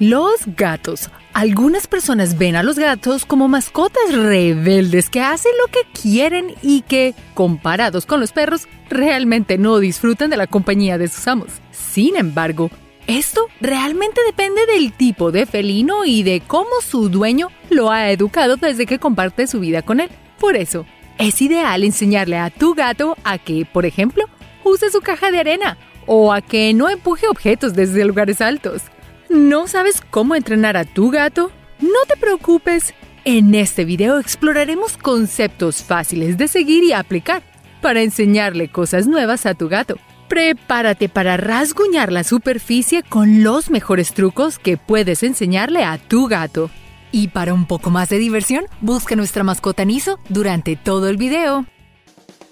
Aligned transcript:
Los 0.00 0.46
gatos. 0.56 1.10
Algunas 1.32 1.88
personas 1.88 2.38
ven 2.38 2.54
a 2.54 2.62
los 2.62 2.78
gatos 2.78 3.26
como 3.26 3.48
mascotas 3.48 4.14
rebeldes 4.14 5.10
que 5.10 5.20
hacen 5.20 5.50
lo 5.60 5.66
que 5.72 5.80
quieren 6.00 6.54
y 6.62 6.82
que, 6.82 7.16
comparados 7.34 8.06
con 8.06 8.20
los 8.20 8.30
perros, 8.30 8.68
realmente 8.88 9.58
no 9.58 9.78
disfrutan 9.80 10.30
de 10.30 10.36
la 10.36 10.46
compañía 10.46 10.98
de 10.98 11.08
sus 11.08 11.26
amos. 11.26 11.48
Sin 11.72 12.14
embargo, 12.14 12.70
esto 13.08 13.48
realmente 13.60 14.20
depende 14.24 14.66
del 14.66 14.92
tipo 14.92 15.32
de 15.32 15.46
felino 15.46 16.04
y 16.04 16.22
de 16.22 16.42
cómo 16.46 16.80
su 16.80 17.08
dueño 17.08 17.48
lo 17.68 17.90
ha 17.90 18.12
educado 18.12 18.56
desde 18.56 18.86
que 18.86 19.00
comparte 19.00 19.48
su 19.48 19.58
vida 19.58 19.82
con 19.82 19.98
él. 19.98 20.10
Por 20.38 20.54
eso, 20.54 20.86
es 21.18 21.42
ideal 21.42 21.82
enseñarle 21.82 22.38
a 22.38 22.50
tu 22.50 22.74
gato 22.74 23.16
a 23.24 23.38
que, 23.38 23.66
por 23.66 23.84
ejemplo, 23.84 24.26
use 24.62 24.92
su 24.92 25.00
caja 25.00 25.32
de 25.32 25.40
arena 25.40 25.76
o 26.06 26.32
a 26.32 26.40
que 26.40 26.72
no 26.72 26.88
empuje 26.88 27.26
objetos 27.26 27.74
desde 27.74 28.04
lugares 28.04 28.40
altos. 28.40 28.82
¿No 29.28 29.66
sabes 29.66 30.00
cómo 30.00 30.34
entrenar 30.34 30.78
a 30.78 30.86
tu 30.86 31.10
gato? 31.10 31.50
No 31.80 32.06
te 32.08 32.16
preocupes. 32.16 32.94
En 33.26 33.54
este 33.54 33.84
video 33.84 34.18
exploraremos 34.18 34.96
conceptos 34.96 35.82
fáciles 35.82 36.38
de 36.38 36.48
seguir 36.48 36.82
y 36.82 36.92
aplicar 36.92 37.42
para 37.82 38.00
enseñarle 38.00 38.70
cosas 38.70 39.06
nuevas 39.06 39.44
a 39.44 39.52
tu 39.52 39.68
gato. 39.68 39.96
Prepárate 40.28 41.10
para 41.10 41.36
rasguñar 41.36 42.10
la 42.10 42.24
superficie 42.24 43.02
con 43.02 43.42
los 43.42 43.68
mejores 43.68 44.14
trucos 44.14 44.58
que 44.58 44.78
puedes 44.78 45.22
enseñarle 45.22 45.84
a 45.84 45.98
tu 45.98 46.26
gato. 46.26 46.70
Y 47.12 47.28
para 47.28 47.52
un 47.52 47.66
poco 47.66 47.90
más 47.90 48.08
de 48.08 48.18
diversión, 48.18 48.64
busca 48.80 49.14
nuestra 49.14 49.44
mascota 49.44 49.84
Niso 49.84 50.18
durante 50.30 50.76
todo 50.76 51.08
el 51.08 51.18
video. 51.18 51.66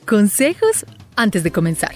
Consejos 0.06 0.84
antes 1.16 1.42
de 1.42 1.52
comenzar. 1.52 1.94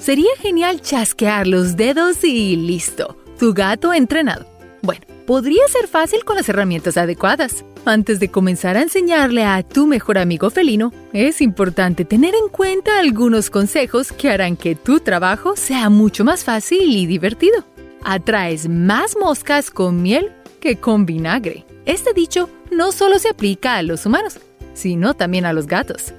Sería 0.00 0.30
genial 0.40 0.80
chasquear 0.80 1.46
los 1.46 1.76
dedos 1.76 2.24
y 2.24 2.56
listo 2.56 3.16
tu 3.38 3.54
gato 3.54 3.94
entrenado. 3.94 4.46
Bueno, 4.82 5.02
podría 5.26 5.66
ser 5.68 5.88
fácil 5.88 6.24
con 6.24 6.36
las 6.36 6.48
herramientas 6.48 6.96
adecuadas. 6.96 7.64
Antes 7.84 8.20
de 8.20 8.30
comenzar 8.30 8.76
a 8.76 8.82
enseñarle 8.82 9.44
a 9.44 9.62
tu 9.62 9.86
mejor 9.86 10.18
amigo 10.18 10.50
felino, 10.50 10.92
es 11.12 11.40
importante 11.40 12.04
tener 12.04 12.34
en 12.34 12.48
cuenta 12.48 12.98
algunos 12.98 13.48
consejos 13.48 14.12
que 14.12 14.30
harán 14.30 14.56
que 14.56 14.74
tu 14.74 15.00
trabajo 15.00 15.56
sea 15.56 15.88
mucho 15.88 16.24
más 16.24 16.44
fácil 16.44 16.96
y 16.96 17.06
divertido. 17.06 17.64
Atraes 18.04 18.68
más 18.68 19.16
moscas 19.18 19.70
con 19.70 20.02
miel 20.02 20.32
que 20.60 20.76
con 20.76 21.06
vinagre. 21.06 21.64
Este 21.86 22.12
dicho 22.12 22.50
no 22.70 22.92
solo 22.92 23.18
se 23.18 23.30
aplica 23.30 23.76
a 23.76 23.82
los 23.82 24.04
humanos, 24.04 24.38
sino 24.74 25.14
también 25.14 25.46
a 25.46 25.52
los 25.52 25.66
gatos. 25.66 26.12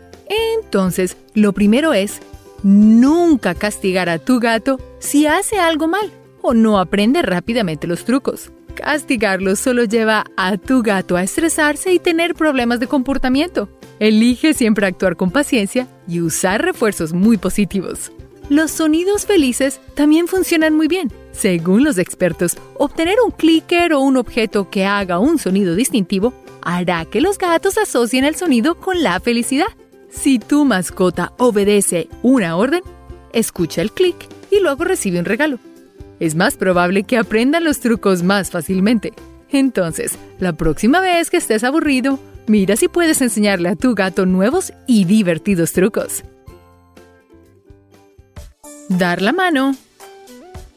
Entonces, 0.55 1.17
lo 1.33 1.53
primero 1.53 1.93
es 1.93 2.19
nunca 2.63 3.55
castigar 3.55 4.09
a 4.09 4.19
tu 4.19 4.39
gato 4.39 4.79
si 4.99 5.27
hace 5.27 5.59
algo 5.59 5.87
mal 5.87 6.11
o 6.41 6.53
no 6.53 6.79
aprende 6.79 7.21
rápidamente 7.21 7.87
los 7.87 8.05
trucos. 8.05 8.51
Castigarlo 8.75 9.55
solo 9.55 9.83
lleva 9.83 10.25
a 10.37 10.57
tu 10.57 10.81
gato 10.81 11.17
a 11.17 11.23
estresarse 11.23 11.91
y 11.93 11.99
tener 11.99 12.33
problemas 12.33 12.79
de 12.79 12.87
comportamiento. 12.87 13.67
Elige 13.99 14.53
siempre 14.53 14.87
actuar 14.87 15.17
con 15.17 15.31
paciencia 15.31 15.87
y 16.07 16.21
usar 16.21 16.63
refuerzos 16.63 17.11
muy 17.11 17.37
positivos. 17.37 18.11
Los 18.49 18.71
sonidos 18.71 19.25
felices 19.25 19.79
también 19.95 20.27
funcionan 20.27 20.75
muy 20.75 20.87
bien. 20.87 21.11
Según 21.33 21.83
los 21.83 21.97
expertos, 21.97 22.57
obtener 22.75 23.17
un 23.23 23.31
clicker 23.31 23.93
o 23.93 23.99
un 23.99 24.17
objeto 24.17 24.69
que 24.69 24.85
haga 24.85 25.19
un 25.19 25.37
sonido 25.37 25.75
distintivo 25.75 26.33
hará 26.61 27.05
que 27.05 27.21
los 27.21 27.37
gatos 27.37 27.77
asocien 27.77 28.25
el 28.25 28.35
sonido 28.35 28.75
con 28.75 29.03
la 29.03 29.19
felicidad. 29.19 29.67
Si 30.09 30.39
tu 30.39 30.65
mascota 30.65 31.33
obedece 31.37 32.09
una 32.23 32.55
orden, 32.55 32.81
escucha 33.33 33.81
el 33.81 33.91
clic 33.91 34.15
y 34.49 34.59
luego 34.61 34.83
recibe 34.83 35.19
un 35.19 35.25
regalo 35.25 35.59
es 36.19 36.35
más 36.35 36.55
probable 36.55 37.03
que 37.03 37.17
aprendan 37.17 37.63
los 37.63 37.79
trucos 37.79 38.23
más 38.23 38.51
fácilmente. 38.51 39.13
Entonces, 39.51 40.17
la 40.39 40.53
próxima 40.53 40.99
vez 40.99 41.29
que 41.29 41.37
estés 41.37 41.63
aburrido, 41.63 42.19
mira 42.47 42.75
si 42.75 42.87
puedes 42.87 43.21
enseñarle 43.21 43.69
a 43.69 43.75
tu 43.75 43.95
gato 43.95 44.25
nuevos 44.25 44.73
y 44.87 45.05
divertidos 45.05 45.73
trucos. 45.73 46.23
Dar 48.89 49.21
la 49.21 49.33
mano. 49.33 49.75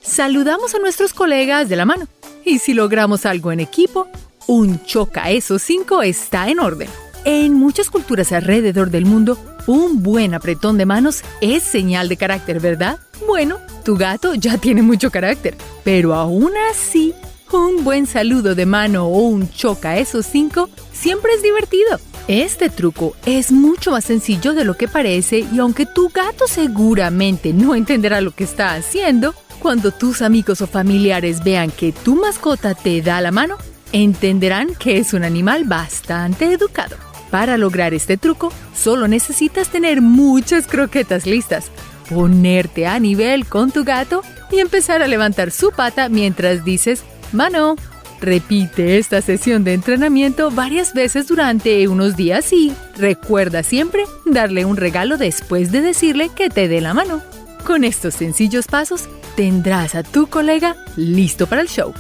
Saludamos 0.01 0.75
a 0.75 0.79
nuestros 0.79 1.15
colegas 1.15 1.69
de 1.69 1.77
la 1.77 1.85
mano. 1.85 2.07
Y 2.45 2.59
si 2.59 2.75
logramos 2.75 3.25
algo 3.25 3.53
en 3.53 3.61
equipo, 3.61 4.09
un 4.47 4.85
choca 4.85 5.31
esos 5.31 5.63
cinco 5.63 6.03
está 6.03 6.49
en 6.49 6.61
orden. 6.61 6.89
En 7.25 7.55
muchas 7.55 7.89
culturas 7.89 8.33
alrededor 8.33 8.91
del 8.91 9.07
mundo, 9.07 9.39
un 9.67 10.03
buen 10.03 10.35
apretón 10.35 10.77
de 10.77 10.87
manos 10.87 11.23
es 11.41 11.63
señal 11.63 12.09
de 12.09 12.17
carácter, 12.17 12.59
¿verdad? 12.59 12.99
Bueno, 13.27 13.59
tu 13.85 13.97
gato 13.97 14.35
ya 14.35 14.59
tiene 14.59 14.83
mucho 14.83 15.11
carácter, 15.11 15.57
pero 15.85 16.15
aún 16.15 16.53
así, 16.71 17.15
un 17.53 17.85
buen 17.85 18.07
saludo 18.07 18.55
de 18.55 18.67
mano 18.67 19.07
o 19.07 19.19
un 19.19 19.51
choca 19.51 19.99
esos 19.99 20.27
cinco 20.27 20.69
siempre 20.93 21.33
es 21.35 21.43
divertido. 21.43 21.99
Este 22.29 22.71
truco 22.71 23.15
es 23.27 23.51
mucho 23.51 23.91
más 23.91 24.05
sencillo 24.05 24.55
de 24.55 24.65
lo 24.65 24.75
que 24.75 24.89
parece 24.89 25.45
y 25.53 25.59
aunque 25.59 25.87
tu 25.87 26.09
gato 26.09 26.47
seguramente 26.47 27.53
no 27.53 27.75
entenderá 27.75 28.21
lo 28.21 28.31
que 28.31 28.45
está 28.45 28.75
haciendo, 28.75 29.35
cuando 29.59 29.91
tus 29.91 30.23
amigos 30.23 30.61
o 30.61 30.67
familiares 30.67 31.45
vean 31.45 31.71
que 31.71 31.93
tu 31.93 32.17
mascota 32.17 32.75
te 32.75 33.03
da 33.03 33.21
la 33.21 33.33
mano, 33.33 33.59
entenderán 33.93 34.75
que 34.75 34.99
es 34.99 35.13
un 35.13 35.25
animal 35.25 35.65
bastante 35.65 36.53
educado. 36.53 36.97
Para 37.31 37.57
lograr 37.57 37.95
este 37.95 38.17
truco, 38.17 38.53
solo 38.75 39.09
necesitas 39.09 39.69
tener 39.69 40.03
muchas 40.03 40.67
croquetas 40.67 41.27
listas, 41.27 41.71
ponerte 42.13 42.87
a 42.87 42.99
nivel 42.99 43.47
con 43.47 43.71
tu 43.71 43.85
gato 43.85 44.23
y 44.51 44.59
empezar 44.59 45.03
a 45.03 45.09
levantar 45.09 45.51
su 45.51 45.73
pata 45.73 46.09
mientras 46.09 46.65
dices 46.65 47.05
mano. 47.33 47.77
Repite 48.21 48.99
esta 48.99 49.21
sesión 49.21 49.65
de 49.65 49.75
entrenamiento 49.75 50.53
varias 50.53 50.95
veces 50.95 51.27
durante 51.27 51.89
unos 51.89 52.17
días 52.17 52.53
y 52.53 52.73
recuerda 52.97 53.65
siempre 53.65 54.05
darle 54.25 54.65
un 54.65 54.77
regalo 54.77 55.17
después 55.17 55.73
de 55.73 55.81
decirle 55.81 56.29
que 56.29 56.49
te 56.49 56.69
dé 56.69 56.81
la 56.81 56.95
mano. 56.95 57.21
Con 57.67 57.83
estos 57.83 58.15
sencillos 58.15 58.67
pasos 58.69 59.09
tendrás 59.35 59.97
a 59.97 60.05
tu 60.05 60.29
colega 60.29 60.77
listo 60.97 61.49
para 61.49 61.63
el 61.63 61.69
show. 61.69 61.93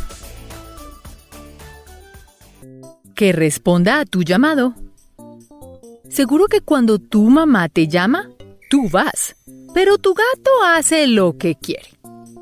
Que 3.17 3.33
responda 3.33 3.99
a 3.99 4.05
tu 4.05 4.23
llamado. 4.23 4.75
Seguro 6.09 6.47
que 6.47 6.61
cuando 6.61 6.99
tu 6.99 7.31
mamá 7.31 7.69
te 7.69 7.89
llama, 7.89 8.29
tú 8.69 8.89
vas. 8.91 9.35
Pero 9.75 9.99
tu 9.99 10.15
gato 10.15 10.51
hace 10.67 11.07
lo 11.07 11.37
que 11.39 11.55
quiere. 11.55 11.89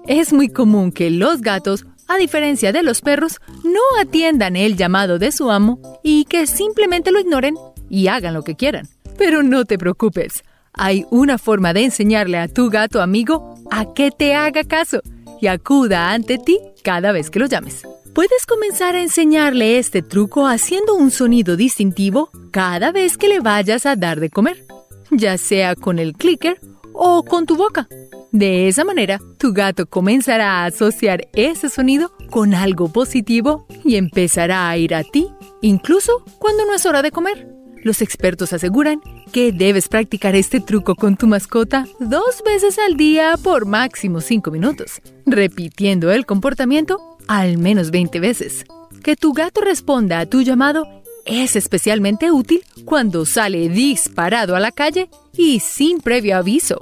Es 0.06 0.32
muy 0.32 0.48
común 0.48 0.90
que 0.90 1.10
los 1.10 1.40
gatos, 1.40 1.86
a 2.08 2.16
diferencia 2.16 2.72
de 2.72 2.82
los 2.82 3.00
perros, 3.00 3.40
no 3.62 3.80
atiendan 4.00 4.56
el 4.56 4.76
llamado 4.76 5.18
de 5.18 5.30
su 5.30 5.50
amo 5.50 6.00
y 6.02 6.24
que 6.24 6.46
simplemente 6.46 7.12
lo 7.12 7.20
ignoren 7.20 7.54
y 7.88 8.08
hagan 8.08 8.34
lo 8.34 8.42
que 8.42 8.56
quieran. 8.56 8.88
Pero 9.16 9.42
no 9.42 9.64
te 9.64 9.78
preocupes, 9.78 10.42
hay 10.72 11.06
una 11.10 11.38
forma 11.38 11.72
de 11.72 11.84
enseñarle 11.84 12.38
a 12.38 12.48
tu 12.48 12.70
gato 12.70 13.02
amigo 13.02 13.54
a 13.70 13.92
que 13.94 14.10
te 14.10 14.34
haga 14.34 14.64
caso 14.64 15.00
y 15.40 15.46
acuda 15.46 16.12
ante 16.12 16.38
ti 16.38 16.58
cada 16.82 17.12
vez 17.12 17.30
que 17.30 17.38
lo 17.38 17.46
llames. 17.46 17.82
Puedes 18.14 18.44
comenzar 18.46 18.96
a 18.96 19.02
enseñarle 19.02 19.78
este 19.78 20.02
truco 20.02 20.46
haciendo 20.46 20.94
un 20.94 21.10
sonido 21.12 21.56
distintivo 21.56 22.30
cada 22.50 22.90
vez 22.90 23.16
que 23.16 23.28
le 23.28 23.40
vayas 23.40 23.86
a 23.86 23.94
dar 23.94 24.18
de 24.18 24.30
comer, 24.30 24.64
ya 25.10 25.38
sea 25.38 25.76
con 25.76 25.98
el 26.00 26.14
clicker 26.14 26.60
o 27.02 27.24
con 27.24 27.46
tu 27.46 27.56
boca. 27.56 27.88
De 28.30 28.68
esa 28.68 28.84
manera, 28.84 29.18
tu 29.38 29.54
gato 29.54 29.86
comenzará 29.86 30.58
a 30.58 30.66
asociar 30.66 31.28
ese 31.32 31.70
sonido 31.70 32.12
con 32.30 32.54
algo 32.54 32.92
positivo 32.92 33.66
y 33.84 33.96
empezará 33.96 34.68
a 34.68 34.76
ir 34.76 34.94
a 34.94 35.02
ti, 35.02 35.28
incluso 35.62 36.22
cuando 36.38 36.66
no 36.66 36.74
es 36.74 36.84
hora 36.84 37.00
de 37.00 37.10
comer. 37.10 37.48
Los 37.82 38.02
expertos 38.02 38.52
aseguran 38.52 39.00
que 39.32 39.50
debes 39.50 39.88
practicar 39.88 40.34
este 40.34 40.60
truco 40.60 40.94
con 40.94 41.16
tu 41.16 41.26
mascota 41.26 41.86
dos 41.98 42.42
veces 42.44 42.78
al 42.78 42.98
día 42.98 43.38
por 43.42 43.64
máximo 43.64 44.20
5 44.20 44.50
minutos, 44.50 45.00
repitiendo 45.24 46.12
el 46.12 46.26
comportamiento 46.26 47.16
al 47.28 47.56
menos 47.56 47.90
20 47.90 48.20
veces. 48.20 48.66
Que 49.02 49.16
tu 49.16 49.32
gato 49.32 49.62
responda 49.62 50.20
a 50.20 50.26
tu 50.26 50.42
llamado 50.42 50.86
es 51.24 51.56
especialmente 51.56 52.30
útil 52.30 52.62
cuando 52.84 53.24
sale 53.24 53.68
disparado 53.68 54.56
a 54.56 54.60
la 54.60 54.72
calle 54.72 55.08
y 55.36 55.60
sin 55.60 56.00
previo 56.00 56.36
aviso. 56.36 56.80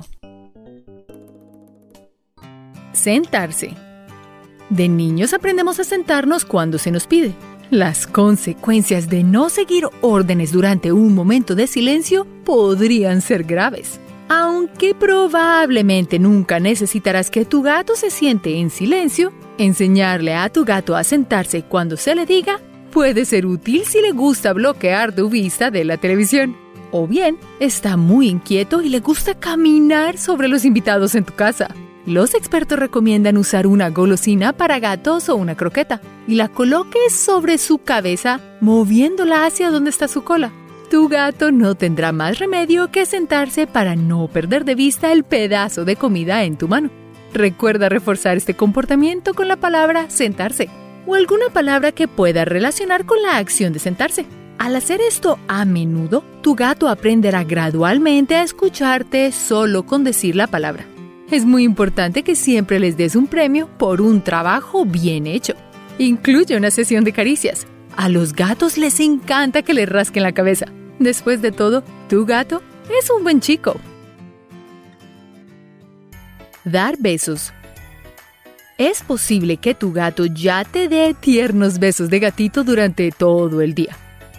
Sentarse. 2.98 3.74
De 4.70 4.88
niños 4.88 5.32
aprendemos 5.32 5.78
a 5.78 5.84
sentarnos 5.84 6.44
cuando 6.44 6.78
se 6.78 6.90
nos 6.90 7.06
pide. 7.06 7.32
Las 7.70 8.08
consecuencias 8.08 9.08
de 9.08 9.22
no 9.22 9.50
seguir 9.50 9.84
órdenes 10.00 10.50
durante 10.50 10.90
un 10.90 11.14
momento 11.14 11.54
de 11.54 11.68
silencio 11.68 12.26
podrían 12.44 13.20
ser 13.20 13.44
graves. 13.44 14.00
Aunque 14.28 14.94
probablemente 14.94 16.18
nunca 16.18 16.58
necesitarás 16.58 17.30
que 17.30 17.44
tu 17.44 17.62
gato 17.62 17.94
se 17.94 18.10
siente 18.10 18.58
en 18.58 18.68
silencio, 18.68 19.32
enseñarle 19.58 20.34
a 20.34 20.48
tu 20.50 20.64
gato 20.64 20.96
a 20.96 21.04
sentarse 21.04 21.62
cuando 21.62 21.96
se 21.96 22.14
le 22.14 22.26
diga 22.26 22.60
puede 22.90 23.26
ser 23.26 23.46
útil 23.46 23.84
si 23.84 24.00
le 24.00 24.10
gusta 24.10 24.52
bloquear 24.52 25.14
tu 25.14 25.28
vista 25.28 25.70
de 25.70 25.84
la 25.84 25.98
televisión. 25.98 26.56
O 26.90 27.06
bien, 27.06 27.38
está 27.60 27.96
muy 27.96 28.28
inquieto 28.28 28.82
y 28.82 28.88
le 28.88 28.98
gusta 28.98 29.34
caminar 29.34 30.18
sobre 30.18 30.48
los 30.48 30.64
invitados 30.64 31.14
en 31.14 31.24
tu 31.24 31.34
casa. 31.34 31.68
Los 32.08 32.32
expertos 32.32 32.78
recomiendan 32.78 33.36
usar 33.36 33.66
una 33.66 33.90
golosina 33.90 34.54
para 34.54 34.78
gatos 34.78 35.28
o 35.28 35.36
una 35.36 35.56
croqueta. 35.56 36.00
y 36.26 36.36
la 36.36 36.48
coloques 36.48 37.12
sobre 37.12 37.58
su 37.58 37.78
cabeza, 37.78 38.40
moviéndola 38.60 39.44
hacia 39.44 39.70
donde 39.70 39.90
está 39.90 40.08
su 40.08 40.24
cola. 40.24 40.50
Tu 40.90 41.06
gato 41.08 41.52
no 41.52 41.74
tendrá 41.74 42.12
más 42.12 42.38
remedio 42.38 42.90
que 42.90 43.04
sentarse 43.04 43.66
para 43.66 43.94
no 43.94 44.28
perder 44.28 44.64
de 44.64 44.74
vista 44.74 45.12
el 45.12 45.22
pedazo 45.24 45.84
de 45.84 45.96
comida 45.96 46.44
en 46.44 46.56
tu 46.56 46.66
mano. 46.66 46.90
Recuerda 47.34 47.90
reforzar 47.90 48.38
este 48.38 48.54
comportamiento 48.54 49.34
con 49.34 49.46
la 49.46 49.56
palabra 49.56 50.08
sentarse 50.08 50.70
o 51.06 51.14
alguna 51.14 51.50
palabra 51.50 51.92
que 51.92 52.08
pueda 52.08 52.46
relacionar 52.46 53.04
con 53.04 53.20
la 53.20 53.36
acción 53.36 53.74
de 53.74 53.80
sentarse. 53.80 54.24
Al 54.56 54.76
hacer 54.76 55.02
esto 55.02 55.38
a 55.46 55.66
menudo, 55.66 56.24
tu 56.42 56.54
gato 56.54 56.88
aprenderá 56.88 57.44
gradualmente 57.44 58.34
a 58.34 58.44
escucharte 58.44 59.30
solo 59.30 59.84
con 59.84 60.04
decir 60.04 60.36
la 60.36 60.46
palabra. 60.46 60.86
Es 61.30 61.44
muy 61.44 61.62
importante 61.62 62.22
que 62.22 62.34
siempre 62.34 62.80
les 62.80 62.96
des 62.96 63.14
un 63.14 63.26
premio 63.26 63.68
por 63.76 64.00
un 64.00 64.22
trabajo 64.22 64.86
bien 64.86 65.26
hecho. 65.26 65.52
Incluye 65.98 66.56
una 66.56 66.70
sesión 66.70 67.04
de 67.04 67.12
caricias. 67.12 67.66
A 67.96 68.08
los 68.08 68.32
gatos 68.32 68.78
les 68.78 68.98
encanta 68.98 69.60
que 69.60 69.74
les 69.74 69.86
rasquen 69.86 70.22
la 70.22 70.32
cabeza. 70.32 70.66
Después 70.98 71.42
de 71.42 71.52
todo, 71.52 71.84
tu 72.08 72.24
gato 72.24 72.62
es 72.98 73.10
un 73.10 73.24
buen 73.24 73.40
chico. 73.40 73.78
Dar 76.64 76.96
besos. 76.98 77.52
Es 78.78 79.02
posible 79.02 79.58
que 79.58 79.74
tu 79.74 79.92
gato 79.92 80.24
ya 80.24 80.64
te 80.64 80.88
dé 80.88 81.12
tiernos 81.12 81.78
besos 81.78 82.08
de 82.08 82.20
gatito 82.20 82.64
durante 82.64 83.10
todo 83.10 83.60
el 83.60 83.74
día, 83.74 83.96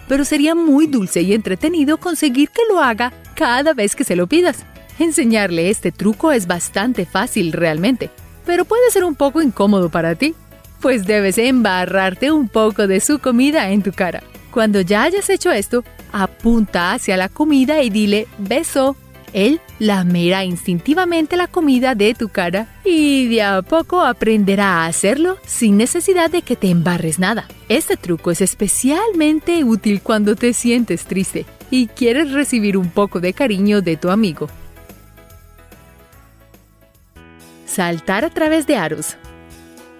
pero 0.08 0.24
sería 0.24 0.54
muy 0.54 0.86
dulce 0.86 1.20
y 1.20 1.34
entretenido 1.34 1.98
conseguir 1.98 2.48
que 2.48 2.62
lo 2.68 2.80
haga 2.80 3.12
cada 3.36 3.74
vez 3.74 3.94
que 3.94 4.04
se 4.04 4.16
lo 4.16 4.26
pidas. 4.26 4.64
Enseñarle 5.00 5.70
este 5.70 5.92
truco 5.92 6.30
es 6.30 6.46
bastante 6.46 7.06
fácil 7.06 7.52
realmente, 7.52 8.10
pero 8.44 8.66
puede 8.66 8.90
ser 8.90 9.02
un 9.04 9.14
poco 9.14 9.40
incómodo 9.40 9.88
para 9.88 10.14
ti, 10.14 10.34
pues 10.78 11.06
debes 11.06 11.38
embarrarte 11.38 12.30
un 12.30 12.50
poco 12.50 12.86
de 12.86 13.00
su 13.00 13.18
comida 13.18 13.70
en 13.70 13.82
tu 13.82 13.92
cara. 13.92 14.22
Cuando 14.50 14.82
ya 14.82 15.04
hayas 15.04 15.30
hecho 15.30 15.52
esto, 15.52 15.84
apunta 16.12 16.92
hacia 16.92 17.16
la 17.16 17.30
comida 17.30 17.82
y 17.82 17.88
dile 17.88 18.28
beso. 18.36 18.94
Él 19.32 19.62
lamerá 19.78 20.44
instintivamente 20.44 21.38
la 21.38 21.46
comida 21.46 21.94
de 21.94 22.12
tu 22.12 22.28
cara 22.28 22.68
y 22.84 23.28
de 23.28 23.42
a 23.42 23.62
poco 23.62 24.02
aprenderá 24.02 24.82
a 24.82 24.86
hacerlo 24.86 25.38
sin 25.46 25.78
necesidad 25.78 26.30
de 26.30 26.42
que 26.42 26.56
te 26.56 26.68
embarres 26.68 27.18
nada. 27.18 27.48
Este 27.70 27.96
truco 27.96 28.32
es 28.32 28.42
especialmente 28.42 29.64
útil 29.64 30.02
cuando 30.02 30.36
te 30.36 30.52
sientes 30.52 31.06
triste 31.06 31.46
y 31.70 31.86
quieres 31.86 32.32
recibir 32.32 32.76
un 32.76 32.90
poco 32.90 33.20
de 33.20 33.32
cariño 33.32 33.80
de 33.80 33.96
tu 33.96 34.10
amigo. 34.10 34.48
Saltar 37.70 38.24
a 38.24 38.30
través 38.30 38.66
de 38.66 38.74
aros. 38.74 39.16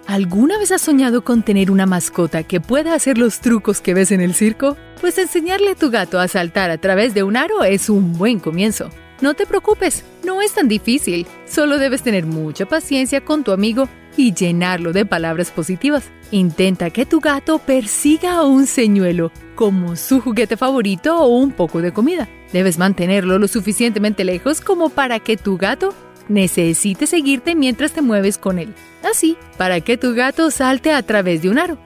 ¿Alguna 0.05 0.57
vez 0.57 0.73
has 0.73 0.81
soñado 0.81 1.23
con 1.23 1.41
tener 1.41 1.71
una 1.71 1.85
mascota 1.85 2.43
que 2.43 2.59
pueda 2.59 2.93
hacer 2.93 3.17
los 3.17 3.39
trucos 3.39 3.79
que 3.79 3.93
ves 3.93 4.11
en 4.11 4.19
el 4.19 4.33
circo? 4.33 4.75
Pues 4.99 5.17
enseñarle 5.17 5.71
a 5.71 5.75
tu 5.75 5.89
gato 5.89 6.19
a 6.19 6.27
saltar 6.27 6.69
a 6.69 6.79
través 6.79 7.13
de 7.13 7.23
un 7.23 7.37
aro 7.37 7.63
es 7.63 7.89
un 7.89 8.17
buen 8.17 8.41
comienzo. 8.41 8.89
No 9.21 9.35
te 9.35 9.45
preocupes, 9.45 10.03
no 10.25 10.41
es 10.41 10.53
tan 10.53 10.67
difícil. 10.67 11.25
Solo 11.47 11.77
debes 11.77 12.01
tener 12.01 12.25
mucha 12.25 12.65
paciencia 12.65 13.23
con 13.23 13.45
tu 13.45 13.53
amigo 13.53 13.87
y 14.17 14.33
llenarlo 14.33 14.91
de 14.91 15.05
palabras 15.05 15.49
positivas. 15.49 16.03
Intenta 16.31 16.89
que 16.89 17.05
tu 17.05 17.21
gato 17.21 17.57
persiga 17.59 18.43
un 18.43 18.67
señuelo 18.67 19.31
como 19.55 19.95
su 19.95 20.19
juguete 20.19 20.57
favorito 20.57 21.21
o 21.21 21.27
un 21.27 21.53
poco 21.53 21.81
de 21.81 21.93
comida. 21.93 22.27
Debes 22.51 22.77
mantenerlo 22.77 23.39
lo 23.39 23.47
suficientemente 23.47 24.25
lejos 24.25 24.59
como 24.59 24.89
para 24.89 25.19
que 25.19 25.37
tu 25.37 25.55
gato 25.55 25.95
necesite 26.27 27.07
seguirte 27.07 27.55
mientras 27.55 27.91
te 27.91 28.01
mueves 28.01 28.37
con 28.37 28.59
él. 28.59 28.73
Así, 29.03 29.37
para 29.57 29.81
que 29.81 29.97
tu 29.97 30.13
gato 30.13 30.51
salte 30.51 30.91
a 30.91 31.03
través 31.03 31.41
de 31.41 31.49
un 31.49 31.59
aro. 31.59 31.77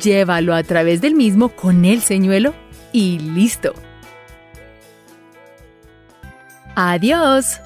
Llévalo 0.00 0.54
a 0.54 0.62
través 0.62 1.00
del 1.00 1.14
mismo 1.14 1.48
con 1.50 1.84
el 1.84 2.00
señuelo 2.02 2.54
y 2.92 3.18
listo. 3.18 3.74
Adiós. 6.74 7.60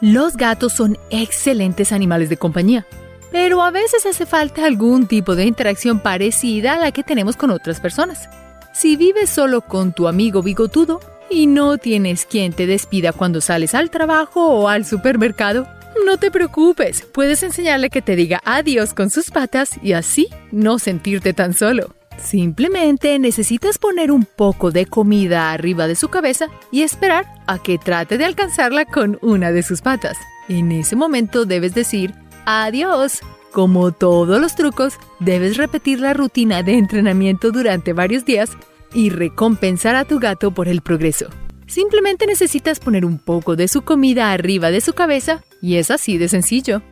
Los 0.00 0.36
gatos 0.36 0.72
son 0.72 0.98
excelentes 1.10 1.92
animales 1.92 2.28
de 2.28 2.36
compañía, 2.36 2.86
pero 3.30 3.62
a 3.62 3.70
veces 3.70 4.04
hace 4.04 4.26
falta 4.26 4.66
algún 4.66 5.06
tipo 5.06 5.36
de 5.36 5.46
interacción 5.46 6.00
parecida 6.00 6.74
a 6.74 6.78
la 6.78 6.92
que 6.92 7.04
tenemos 7.04 7.36
con 7.36 7.50
otras 7.50 7.80
personas. 7.80 8.28
Si 8.72 8.96
vives 8.96 9.30
solo 9.30 9.60
con 9.60 9.92
tu 9.92 10.08
amigo 10.08 10.42
bigotudo, 10.42 11.00
y 11.30 11.46
no 11.46 11.78
tienes 11.78 12.26
quien 12.26 12.52
te 12.52 12.66
despida 12.66 13.12
cuando 13.12 13.40
sales 13.40 13.74
al 13.74 13.90
trabajo 13.90 14.46
o 14.46 14.68
al 14.68 14.84
supermercado, 14.84 15.66
no 16.06 16.16
te 16.16 16.30
preocupes, 16.30 17.02
puedes 17.02 17.42
enseñarle 17.42 17.90
que 17.90 18.02
te 18.02 18.16
diga 18.16 18.40
adiós 18.44 18.94
con 18.94 19.10
sus 19.10 19.30
patas 19.30 19.70
y 19.82 19.92
así 19.92 20.28
no 20.50 20.78
sentirte 20.78 21.32
tan 21.32 21.54
solo. 21.54 21.94
Simplemente 22.18 23.18
necesitas 23.18 23.78
poner 23.78 24.10
un 24.10 24.24
poco 24.24 24.70
de 24.70 24.86
comida 24.86 25.52
arriba 25.52 25.86
de 25.86 25.96
su 25.96 26.08
cabeza 26.08 26.46
y 26.70 26.82
esperar 26.82 27.26
a 27.46 27.58
que 27.58 27.78
trate 27.78 28.18
de 28.18 28.24
alcanzarla 28.24 28.84
con 28.84 29.18
una 29.22 29.50
de 29.52 29.62
sus 29.62 29.80
patas. 29.80 30.16
En 30.48 30.72
ese 30.72 30.96
momento 30.96 31.44
debes 31.44 31.74
decir 31.74 32.14
adiós. 32.44 33.20
Como 33.50 33.92
todos 33.92 34.40
los 34.40 34.54
trucos, 34.54 34.94
debes 35.20 35.58
repetir 35.58 36.00
la 36.00 36.14
rutina 36.14 36.62
de 36.62 36.78
entrenamiento 36.78 37.50
durante 37.50 37.92
varios 37.92 38.24
días 38.24 38.56
y 38.94 39.10
recompensar 39.10 39.96
a 39.96 40.04
tu 40.04 40.18
gato 40.18 40.52
por 40.52 40.68
el 40.68 40.80
progreso. 40.80 41.26
Simplemente 41.66 42.26
necesitas 42.26 42.80
poner 42.80 43.04
un 43.04 43.18
poco 43.18 43.56
de 43.56 43.68
su 43.68 43.82
comida 43.82 44.32
arriba 44.32 44.70
de 44.70 44.80
su 44.80 44.92
cabeza 44.92 45.42
y 45.60 45.76
es 45.76 45.90
así 45.90 46.18
de 46.18 46.28
sencillo. 46.28 46.82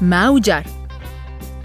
Maullar. 0.00 0.64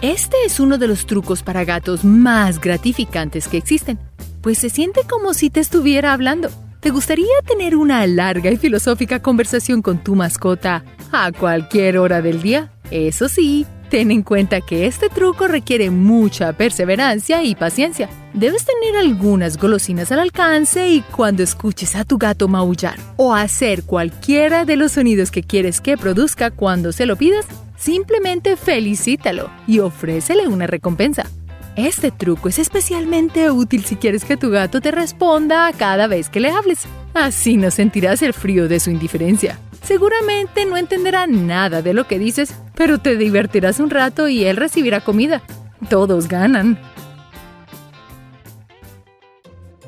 Este 0.01 0.37
es 0.45 0.59
uno 0.59 0.77
de 0.77 0.87
los 0.87 1.05
trucos 1.05 1.43
para 1.43 1.63
gatos 1.65 2.03
más 2.03 2.59
gratificantes 2.59 3.47
que 3.47 3.57
existen, 3.57 3.99
pues 4.41 4.57
se 4.57 4.69
siente 4.69 5.01
como 5.09 5.33
si 5.33 5.49
te 5.49 5.59
estuviera 5.59 6.13
hablando. 6.13 6.49
¿Te 6.79 6.89
gustaría 6.89 7.25
tener 7.47 7.77
una 7.77 8.05
larga 8.07 8.51
y 8.51 8.57
filosófica 8.57 9.21
conversación 9.21 9.81
con 9.81 10.03
tu 10.03 10.15
mascota 10.15 10.83
a 11.13 11.31
cualquier 11.31 11.97
hora 11.97 12.21
del 12.21 12.41
día? 12.41 12.73
Eso 12.91 13.29
sí, 13.29 13.65
Ten 13.93 14.09
en 14.09 14.23
cuenta 14.23 14.59
que 14.59 14.87
este 14.87 15.07
truco 15.07 15.47
requiere 15.47 15.91
mucha 15.91 16.53
perseverancia 16.53 17.43
y 17.43 17.53
paciencia. 17.53 18.09
Debes 18.33 18.65
tener 18.65 18.97
algunas 18.97 19.55
golosinas 19.55 20.11
al 20.11 20.17
alcance 20.17 20.89
y 20.89 21.01
cuando 21.01 21.43
escuches 21.43 21.95
a 21.95 22.03
tu 22.03 22.17
gato 22.17 22.47
maullar 22.47 22.97
o 23.17 23.35
hacer 23.35 23.83
cualquiera 23.83 24.65
de 24.65 24.77
los 24.77 24.93
sonidos 24.93 25.29
que 25.29 25.43
quieres 25.43 25.79
que 25.79 25.95
produzca 25.95 26.49
cuando 26.49 26.91
se 26.91 27.05
lo 27.05 27.17
pidas, 27.17 27.45
simplemente 27.77 28.57
felicítalo 28.57 29.51
y 29.67 29.77
ofrécele 29.77 30.47
una 30.47 30.65
recompensa. 30.65 31.29
Este 31.75 32.09
truco 32.09 32.49
es 32.49 32.57
especialmente 32.57 33.51
útil 33.51 33.85
si 33.85 33.95
quieres 33.95 34.25
que 34.25 34.37
tu 34.37 34.49
gato 34.49 34.81
te 34.81 34.89
responda 34.89 35.71
cada 35.71 36.07
vez 36.07 36.29
que 36.29 36.39
le 36.39 36.49
hables. 36.49 36.87
Así 37.13 37.57
no 37.57 37.69
sentirás 37.69 38.23
el 38.23 38.33
frío 38.33 38.67
de 38.67 38.79
su 38.79 38.89
indiferencia. 38.89 39.59
Seguramente 39.83 40.65
no 40.65 40.77
entenderá 40.77 41.27
nada 41.27 41.83
de 41.83 41.93
lo 41.93 42.07
que 42.07 42.17
dices, 42.17 42.55
pero 42.75 42.97
te 42.99 43.17
divertirás 43.17 43.79
un 43.79 43.89
rato 43.89 44.27
y 44.27 44.45
él 44.45 44.57
recibirá 44.57 45.01
comida. 45.01 45.41
Todos 45.89 46.27
ganan. 46.27 46.79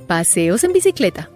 Paseos 0.07 0.63
en 0.63 0.73
bicicleta. 0.73 1.29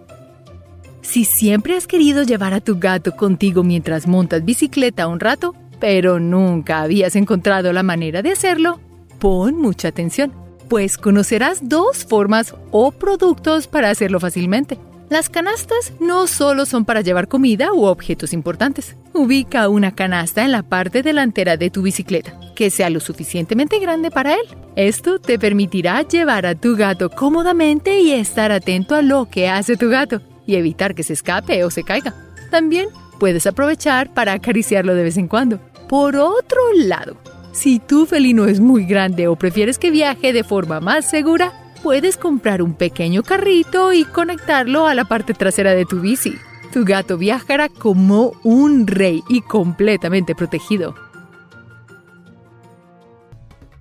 Si 1.02 1.24
siempre 1.24 1.76
has 1.76 1.86
querido 1.86 2.22
llevar 2.22 2.54
a 2.54 2.60
tu 2.60 2.78
gato 2.78 3.16
contigo 3.16 3.64
mientras 3.64 4.06
montas 4.06 4.44
bicicleta 4.44 5.08
un 5.08 5.18
rato, 5.18 5.54
pero 5.80 6.20
nunca 6.20 6.82
habías 6.82 7.16
encontrado 7.16 7.72
la 7.72 7.82
manera 7.82 8.22
de 8.22 8.30
hacerlo, 8.30 8.78
pon 9.18 9.56
mucha 9.56 9.88
atención, 9.88 10.32
pues 10.68 10.96
conocerás 10.96 11.68
dos 11.68 12.04
formas 12.04 12.54
o 12.70 12.92
productos 12.92 13.66
para 13.66 13.90
hacerlo 13.90 14.20
fácilmente. 14.20 14.78
Las 15.10 15.28
canastas 15.28 15.92
no 15.98 16.28
solo 16.28 16.66
son 16.66 16.84
para 16.84 17.00
llevar 17.00 17.26
comida 17.26 17.72
u 17.72 17.82
objetos 17.82 18.32
importantes. 18.32 18.96
Ubica 19.12 19.68
una 19.68 19.92
canasta 19.92 20.44
en 20.44 20.52
la 20.52 20.62
parte 20.62 21.02
delantera 21.02 21.56
de 21.56 21.68
tu 21.68 21.82
bicicleta, 21.82 22.38
que 22.54 22.70
sea 22.70 22.90
lo 22.90 23.00
suficientemente 23.00 23.80
grande 23.80 24.12
para 24.12 24.34
él. 24.34 24.46
Esto 24.76 25.18
te 25.18 25.36
permitirá 25.36 26.02
llevar 26.02 26.46
a 26.46 26.54
tu 26.54 26.76
gato 26.76 27.10
cómodamente 27.10 27.98
y 27.98 28.12
estar 28.12 28.52
atento 28.52 28.94
a 28.94 29.02
lo 29.02 29.28
que 29.28 29.48
hace 29.48 29.76
tu 29.76 29.88
gato 29.88 30.20
y 30.46 30.54
evitar 30.54 30.94
que 30.94 31.02
se 31.02 31.14
escape 31.14 31.64
o 31.64 31.72
se 31.72 31.82
caiga. 31.82 32.14
También 32.52 32.88
puedes 33.18 33.48
aprovechar 33.48 34.14
para 34.14 34.34
acariciarlo 34.34 34.94
de 34.94 35.02
vez 35.02 35.16
en 35.16 35.26
cuando. 35.26 35.58
Por 35.88 36.14
otro 36.14 36.60
lado, 36.76 37.16
si 37.50 37.80
tu 37.80 38.06
felino 38.06 38.44
es 38.44 38.60
muy 38.60 38.84
grande 38.84 39.26
o 39.26 39.34
prefieres 39.34 39.76
que 39.76 39.90
viaje 39.90 40.32
de 40.32 40.44
forma 40.44 40.78
más 40.78 41.10
segura, 41.10 41.52
puedes 41.82 42.16
comprar 42.16 42.62
un 42.62 42.74
pequeño 42.74 43.22
carrito 43.22 43.92
y 43.92 44.04
conectarlo 44.04 44.86
a 44.86 44.94
la 44.94 45.04
parte 45.04 45.34
trasera 45.34 45.72
de 45.72 45.84
tu 45.84 46.00
bici. 46.00 46.36
Tu 46.72 46.84
gato 46.84 47.18
viajará 47.18 47.68
como 47.68 48.32
un 48.44 48.86
rey 48.86 49.22
y 49.28 49.40
completamente 49.40 50.34
protegido. 50.34 50.94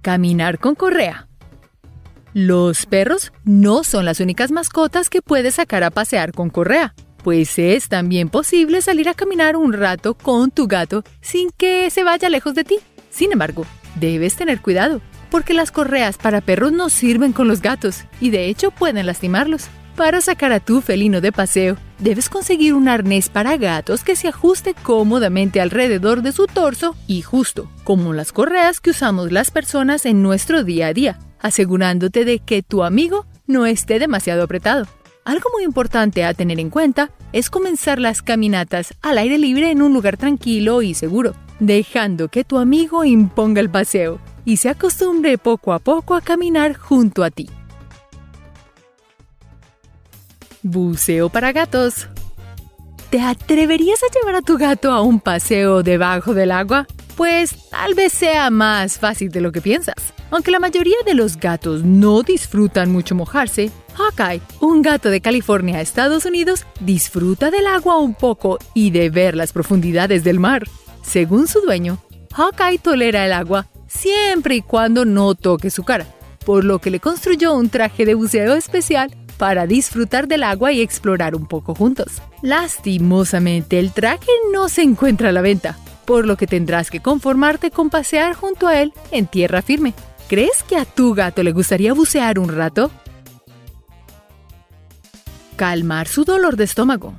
Caminar 0.02 0.60
con 0.60 0.76
correa. 0.76 1.28
Los 2.34 2.86
perros 2.86 3.32
no 3.44 3.84
son 3.84 4.06
las 4.06 4.20
únicas 4.20 4.52
mascotas 4.52 5.10
que 5.10 5.22
puedes 5.22 5.56
sacar 5.56 5.84
a 5.84 5.92
pasear 5.92 6.32
con 6.32 6.50
correa, 6.50 6.94
pues 7.24 7.60
es 7.60 7.90
también 7.90 8.30
posible 8.30 8.82
salir 8.82 9.10
a 9.10 9.14
caminar 9.14 9.56
un 9.56 9.74
rato 9.74 10.14
con 10.14 10.52
tu 10.52 10.68
gato 10.68 11.04
sin 11.22 11.50
que 11.52 11.90
se 11.90 12.04
vaya 12.04 12.30
lejos 12.30 12.54
de 12.54 12.64
ti. 12.64 12.80
Sin 13.10 13.32
embargo, 13.32 13.66
debes 13.96 14.36
tener 14.36 14.62
cuidado, 14.62 15.02
porque 15.30 15.54
las 15.54 15.72
correas 15.72 16.18
para 16.18 16.42
perros 16.42 16.72
no 16.72 16.90
sirven 16.90 17.34
con 17.34 17.48
los 17.48 17.62
gatos 17.62 18.06
y 18.20 18.30
de 18.30 18.48
hecho 18.48 18.72
pueden 18.72 19.06
lastimarlos. 19.06 19.70
Para 19.96 20.22
sacar 20.22 20.54
a 20.54 20.62
tu 20.62 20.80
felino 20.80 21.20
de 21.20 21.34
paseo, 21.34 21.76
debes 21.98 22.30
conseguir 22.30 22.74
un 22.74 22.88
arnés 22.88 23.28
para 23.28 23.58
gatos 23.58 24.04
que 24.06 24.16
se 24.16 24.30
ajuste 24.30 24.74
cómodamente 24.74 25.60
alrededor 25.60 26.22
de 26.22 26.32
su 26.32 26.48
torso 26.48 26.96
y 27.06 27.22
justo, 27.22 27.70
como 27.84 28.14
las 28.14 28.32
correas 28.32 28.80
que 28.80 28.92
usamos 28.92 29.34
las 29.34 29.52
personas 29.52 30.06
en 30.06 30.24
nuestro 30.24 30.64
día 30.64 30.88
a 30.88 30.94
día, 30.94 31.20
asegurándote 31.42 32.24
de 32.24 32.40
que 32.40 32.64
tu 32.64 32.84
amigo 32.84 33.26
no 33.46 33.66
esté 33.66 34.00
demasiado 34.00 34.44
apretado. 34.44 34.88
Algo 35.26 35.50
muy 35.54 35.64
importante 35.64 36.24
a 36.24 36.34
tener 36.34 36.62
en 36.62 36.70
cuenta 36.70 37.12
es 37.34 37.50
comenzar 37.50 38.00
las 38.00 38.22
caminatas 38.22 38.96
al 39.02 39.18
aire 39.18 39.38
libre 39.38 39.70
en 39.70 39.82
un 39.82 39.94
lugar 39.94 40.16
tranquilo 40.16 40.82
y 40.82 40.94
seguro, 40.94 41.36
dejando 41.60 42.30
que 42.30 42.46
tu 42.46 42.58
amigo 42.58 43.04
imponga 43.04 43.60
el 43.60 43.70
paseo 43.70 44.22
y 44.50 44.58
se 44.58 44.70
acostumbre 44.70 45.38
poco 45.38 45.74
a 45.74 45.78
poco 45.78 46.16
a 46.16 46.22
caminar 46.22 46.76
junto 46.76 47.24
a 47.24 47.30
ti. 47.30 47.48
Buceo 50.64 51.30
para 51.30 51.52
gatos. 51.52 52.08
¿Te 53.12 53.22
atreverías 53.22 54.00
a 54.02 54.08
llevar 54.12 54.38
a 54.38 54.42
tu 54.42 54.58
gato 54.58 54.92
a 54.92 55.04
un 55.04 55.20
paseo 55.20 55.84
debajo 55.84 56.34
del 56.34 56.52
agua? 56.52 56.88
Pues 57.16 57.70
tal 57.70 57.94
vez 57.94 58.12
sea 58.12 58.50
más 58.50 58.98
fácil 58.98 59.30
de 59.30 59.40
lo 59.42 59.52
que 59.52 59.62
piensas. 59.62 60.14
Aunque 60.32 60.50
la 60.50 60.60
mayoría 60.60 60.98
de 61.06 61.14
los 61.14 61.38
gatos 61.38 61.84
no 61.84 62.24
disfrutan 62.24 62.92
mucho 62.92 63.14
mojarse, 63.14 63.70
Hawkeye, 63.94 64.42
un 64.62 64.82
gato 64.82 65.12
de 65.12 65.22
California, 65.22 65.80
Estados 65.80 66.26
Unidos, 66.26 66.66
disfruta 66.80 67.52
del 67.52 67.68
agua 67.68 68.00
un 68.00 68.16
poco 68.16 68.58
y 68.74 68.90
de 68.90 69.12
ver 69.12 69.36
las 69.36 69.54
profundidades 69.54 70.24
del 70.24 70.40
mar. 70.40 70.68
Según 71.04 71.48
su 71.48 71.62
dueño, 71.62 72.00
Hawkeye 72.34 72.80
tolera 72.80 73.28
el 73.28 73.34
agua 73.34 73.68
siempre 73.90 74.56
y 74.56 74.62
cuando 74.62 75.04
no 75.04 75.36
toque 75.36 75.70
su 75.70 75.84
cara, 75.84 76.06
por 76.46 76.64
lo 76.64 76.80
que 76.80 76.92
le 76.92 77.00
construyó 77.00 77.54
un 77.54 77.70
traje 77.70 78.06
de 78.06 78.14
buceo 78.14 78.56
especial 78.56 79.14
para 79.38 79.68
disfrutar 79.68 80.28
del 80.28 80.44
agua 80.44 80.72
y 80.72 80.82
explorar 80.82 81.36
un 81.36 81.48
poco 81.48 81.74
juntos. 81.74 82.22
Lastimosamente, 82.42 83.80
el 83.80 83.92
traje 83.92 84.32
no 84.54 84.70
se 84.70 84.84
encuentra 84.84 85.30
a 85.30 85.32
la 85.32 85.42
venta, 85.42 85.78
por 86.06 86.26
lo 86.26 86.38
que 86.38 86.48
tendrás 86.48 86.92
que 86.92 87.02
conformarte 87.02 87.72
con 87.72 87.90
pasear 87.90 88.34
junto 88.34 88.68
a 88.68 88.82
él 88.82 88.94
en 89.12 89.28
tierra 89.28 89.62
firme. 89.62 89.94
¿Crees 90.28 90.64
que 90.64 90.76
a 90.76 90.86
tu 90.86 91.14
gato 91.14 91.42
le 91.42 91.54
gustaría 91.54 91.94
bucear 91.94 92.38
un 92.38 92.50
rato? 92.50 92.92
Calmar 95.56 96.08
su 96.08 96.24
dolor 96.24 96.56
de 96.56 96.66
estómago. 96.66 97.16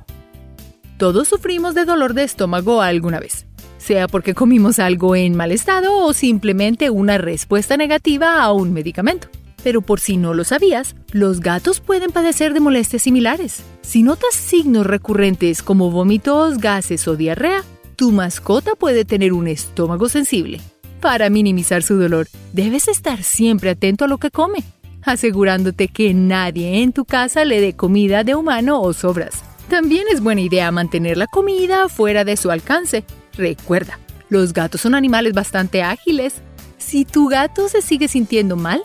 Todos 0.97 1.27
sufrimos 1.27 1.73
de 1.73 1.85
dolor 1.85 2.13
de 2.13 2.23
estómago 2.23 2.81
alguna 2.81 3.19
vez, 3.19 3.47
sea 3.81 4.07
porque 4.07 4.33
comimos 4.33 4.79
algo 4.79 5.15
en 5.15 5.35
mal 5.35 5.51
estado 5.51 5.97
o 5.97 6.13
simplemente 6.13 6.89
una 6.89 7.17
respuesta 7.17 7.77
negativa 7.77 8.41
a 8.41 8.53
un 8.53 8.71
medicamento. 8.71 9.27
Pero 9.63 9.81
por 9.81 9.99
si 9.99 10.17
no 10.17 10.33
lo 10.33 10.43
sabías, 10.43 10.95
los 11.11 11.39
gatos 11.39 11.79
pueden 11.79 12.11
padecer 12.11 12.53
de 12.53 12.59
molestias 12.59 13.03
similares. 13.03 13.63
Si 13.81 14.03
notas 14.03 14.33
signos 14.33 14.85
recurrentes 14.85 15.61
como 15.61 15.91
vómitos, 15.91 16.57
gases 16.57 17.07
o 17.07 17.15
diarrea, 17.15 17.63
tu 17.95 18.11
mascota 18.11 18.75
puede 18.75 19.05
tener 19.05 19.33
un 19.33 19.47
estómago 19.47 20.09
sensible. 20.09 20.61
Para 20.99 21.29
minimizar 21.29 21.83
su 21.83 21.97
dolor, 21.97 22.27
debes 22.53 22.87
estar 22.87 23.23
siempre 23.23 23.71
atento 23.71 24.05
a 24.05 24.07
lo 24.07 24.17
que 24.17 24.31
come, 24.31 24.63
asegurándote 25.03 25.87
que 25.87 26.13
nadie 26.13 26.81
en 26.81 26.93
tu 26.93 27.05
casa 27.05 27.45
le 27.45 27.59
dé 27.59 27.73
comida 27.73 28.23
de 28.23 28.35
humano 28.35 28.81
o 28.81 28.93
sobras. 28.93 29.43
También 29.69 30.05
es 30.11 30.21
buena 30.21 30.41
idea 30.41 30.71
mantener 30.71 31.17
la 31.17 31.27
comida 31.27 31.89
fuera 31.89 32.23
de 32.23 32.37
su 32.37 32.51
alcance. 32.51 33.03
Recuerda, 33.35 33.99
los 34.29 34.53
gatos 34.53 34.81
son 34.81 34.95
animales 34.95 35.33
bastante 35.33 35.83
ágiles. 35.83 36.35
Si 36.77 37.05
tu 37.05 37.27
gato 37.27 37.69
se 37.69 37.81
sigue 37.81 38.07
sintiendo 38.07 38.55
mal, 38.55 38.81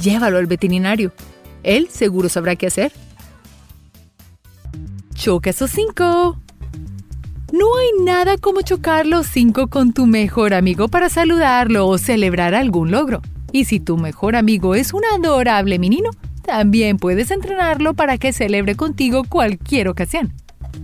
llévalo 0.00 0.38
al 0.38 0.46
veterinario. 0.46 1.12
Él 1.62 1.88
seguro 1.90 2.28
sabrá 2.28 2.56
qué 2.56 2.66
hacer. 2.66 2.92
Choca 5.14 5.50
esos 5.50 5.70
cinco. 5.70 6.38
No 7.52 7.76
hay 7.76 8.04
nada 8.04 8.38
como 8.38 8.62
chocar 8.62 9.06
los 9.06 9.26
cinco 9.26 9.68
con 9.68 9.92
tu 9.92 10.06
mejor 10.06 10.54
amigo 10.54 10.88
para 10.88 11.10
saludarlo 11.10 11.86
o 11.86 11.98
celebrar 11.98 12.54
algún 12.54 12.90
logro. 12.90 13.20
Y 13.52 13.66
si 13.66 13.78
tu 13.78 13.98
mejor 13.98 14.36
amigo 14.36 14.74
es 14.74 14.94
un 14.94 15.02
adorable 15.04 15.78
menino, 15.78 16.10
también 16.42 16.96
puedes 16.96 17.30
entrenarlo 17.30 17.94
para 17.94 18.16
que 18.16 18.32
celebre 18.32 18.74
contigo 18.74 19.24
cualquier 19.28 19.88
ocasión. 19.88 20.32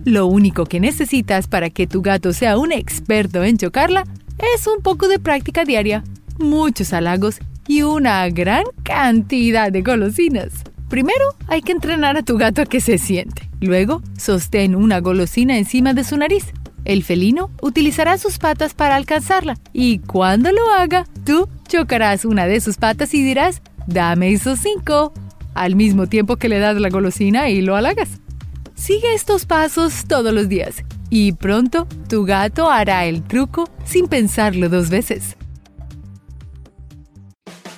Lo 0.09 0.25
único 0.25 0.65
que 0.65 0.79
necesitas 0.79 1.45
para 1.45 1.69
que 1.69 1.85
tu 1.85 2.01
gato 2.01 2.33
sea 2.33 2.57
un 2.57 2.71
experto 2.71 3.43
en 3.43 3.59
chocarla 3.59 4.05
es 4.55 4.65
un 4.65 4.81
poco 4.81 5.07
de 5.07 5.19
práctica 5.19 5.65
diaria, 5.65 6.03
muchos 6.39 6.93
halagos 6.93 7.37
y 7.67 7.83
una 7.83 8.27
gran 8.29 8.63
cantidad 8.81 9.71
de 9.71 9.83
golosinas. 9.83 10.63
Primero, 10.89 11.35
hay 11.47 11.61
que 11.61 11.73
entrenar 11.73 12.17
a 12.17 12.23
tu 12.23 12.39
gato 12.39 12.63
a 12.63 12.65
que 12.65 12.81
se 12.81 12.97
siente. 12.97 13.51
Luego, 13.61 14.01
sostén 14.17 14.73
una 14.73 14.99
golosina 14.99 15.59
encima 15.59 15.93
de 15.93 16.03
su 16.03 16.17
nariz. 16.17 16.53
El 16.85 17.03
felino 17.03 17.51
utilizará 17.61 18.17
sus 18.17 18.39
patas 18.39 18.73
para 18.73 18.95
alcanzarla 18.95 19.59
y 19.73 19.99
cuando 19.99 20.51
lo 20.51 20.71
haga, 20.71 21.05
tú 21.23 21.47
chocarás 21.67 22.25
una 22.25 22.47
de 22.47 22.61
sus 22.61 22.77
patas 22.77 23.13
y 23.13 23.23
dirás, 23.23 23.61
dame 23.85 24.31
esos 24.31 24.57
cinco, 24.57 25.13
al 25.53 25.75
mismo 25.75 26.07
tiempo 26.07 26.37
que 26.37 26.49
le 26.49 26.57
das 26.57 26.77
la 26.77 26.89
golosina 26.89 27.49
y 27.49 27.61
lo 27.61 27.75
halagas. 27.75 28.19
Sigue 28.79 29.13
estos 29.13 29.45
pasos 29.45 30.05
todos 30.07 30.33
los 30.33 30.47
días 30.47 30.85
y 31.09 31.33
pronto 31.33 31.85
tu 32.07 32.23
gato 32.23 32.71
hará 32.71 33.05
el 33.05 33.21
truco 33.23 33.69
sin 33.83 34.07
pensarlo 34.07 34.69
dos 34.69 34.89
veces. 34.89 35.35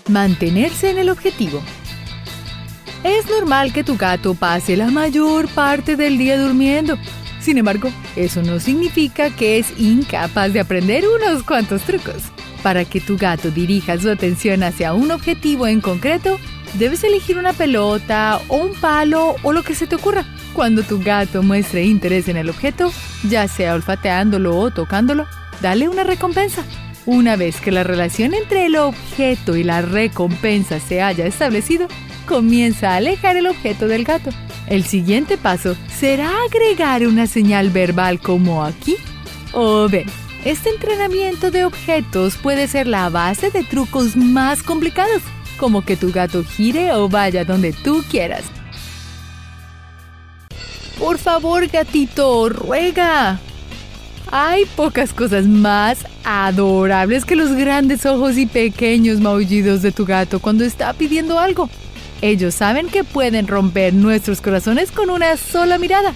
Mantenerse 0.07 0.91
en 0.91 0.99
el 0.99 1.09
objetivo. 1.09 1.59
Es 3.03 3.27
normal 3.27 3.73
que 3.73 3.83
tu 3.83 3.97
gato 3.97 4.35
pase 4.35 4.77
la 4.77 4.91
mayor 4.91 5.47
parte 5.49 5.95
del 5.95 6.19
día 6.19 6.39
durmiendo. 6.39 6.99
Sin 7.41 7.57
embargo, 7.57 7.89
eso 8.15 8.43
no 8.43 8.59
significa 8.59 9.31
que 9.31 9.57
es 9.57 9.73
incapaz 9.79 10.53
de 10.53 10.59
aprender 10.59 11.03
unos 11.07 11.41
cuantos 11.41 11.81
trucos. 11.81 12.21
Para 12.61 12.85
que 12.85 13.01
tu 13.01 13.17
gato 13.17 13.49
dirija 13.49 13.99
su 13.99 14.07
atención 14.07 14.61
hacia 14.61 14.93
un 14.93 15.09
objetivo 15.09 15.65
en 15.65 15.81
concreto, 15.81 16.39
debes 16.75 17.03
elegir 17.03 17.39
una 17.39 17.53
pelota 17.53 18.39
o 18.49 18.57
un 18.57 18.75
palo 18.75 19.35
o 19.41 19.51
lo 19.51 19.63
que 19.63 19.73
se 19.73 19.87
te 19.87 19.95
ocurra. 19.95 20.27
Cuando 20.53 20.83
tu 20.83 20.99
gato 21.01 21.43
muestre 21.43 21.85
interés 21.85 22.27
en 22.27 22.35
el 22.35 22.49
objeto, 22.49 22.91
ya 23.27 23.47
sea 23.47 23.73
olfateándolo 23.73 24.57
o 24.57 24.69
tocándolo, 24.69 25.25
dale 25.61 25.87
una 25.87 26.03
recompensa. 26.03 26.63
Una 27.05 27.35
vez 27.35 27.61
que 27.61 27.71
la 27.71 27.83
relación 27.83 28.33
entre 28.33 28.65
el 28.65 28.75
objeto 28.75 29.55
y 29.55 29.63
la 29.63 29.81
recompensa 29.81 30.79
se 30.79 31.01
haya 31.01 31.25
establecido, 31.25 31.87
comienza 32.27 32.91
a 32.91 32.97
alejar 32.97 33.37
el 33.37 33.47
objeto 33.47 33.87
del 33.87 34.03
gato. 34.03 34.29
El 34.67 34.83
siguiente 34.83 35.37
paso 35.37 35.75
será 35.97 36.29
agregar 36.45 37.07
una 37.07 37.27
señal 37.27 37.69
verbal 37.69 38.19
como 38.19 38.63
aquí 38.63 38.97
o 39.53 39.87
ven. 39.89 40.05
Este 40.43 40.69
entrenamiento 40.69 41.49
de 41.49 41.65
objetos 41.65 42.35
puede 42.35 42.67
ser 42.67 42.87
la 42.87 43.09
base 43.09 43.51
de 43.51 43.63
trucos 43.63 44.15
más 44.15 44.63
complicados, 44.63 45.21
como 45.57 45.83
que 45.83 45.95
tu 45.95 46.11
gato 46.11 46.43
gire 46.43 46.93
o 46.93 47.09
vaya 47.09 47.45
donde 47.45 47.73
tú 47.73 48.03
quieras. 48.09 48.43
Por 51.01 51.17
favor, 51.17 51.67
gatito, 51.67 52.47
ruega. 52.47 53.39
Hay 54.31 54.65
pocas 54.75 55.13
cosas 55.13 55.47
más 55.47 56.05
adorables 56.23 57.25
que 57.25 57.35
los 57.35 57.53
grandes 57.53 58.05
ojos 58.05 58.37
y 58.37 58.45
pequeños 58.45 59.19
maullidos 59.19 59.81
de 59.81 59.91
tu 59.91 60.05
gato 60.05 60.39
cuando 60.39 60.63
está 60.63 60.93
pidiendo 60.93 61.39
algo. 61.39 61.71
Ellos 62.21 62.53
saben 62.53 62.87
que 62.87 63.03
pueden 63.03 63.47
romper 63.47 63.95
nuestros 63.95 64.41
corazones 64.41 64.91
con 64.91 65.09
una 65.09 65.37
sola 65.37 65.79
mirada. 65.79 66.13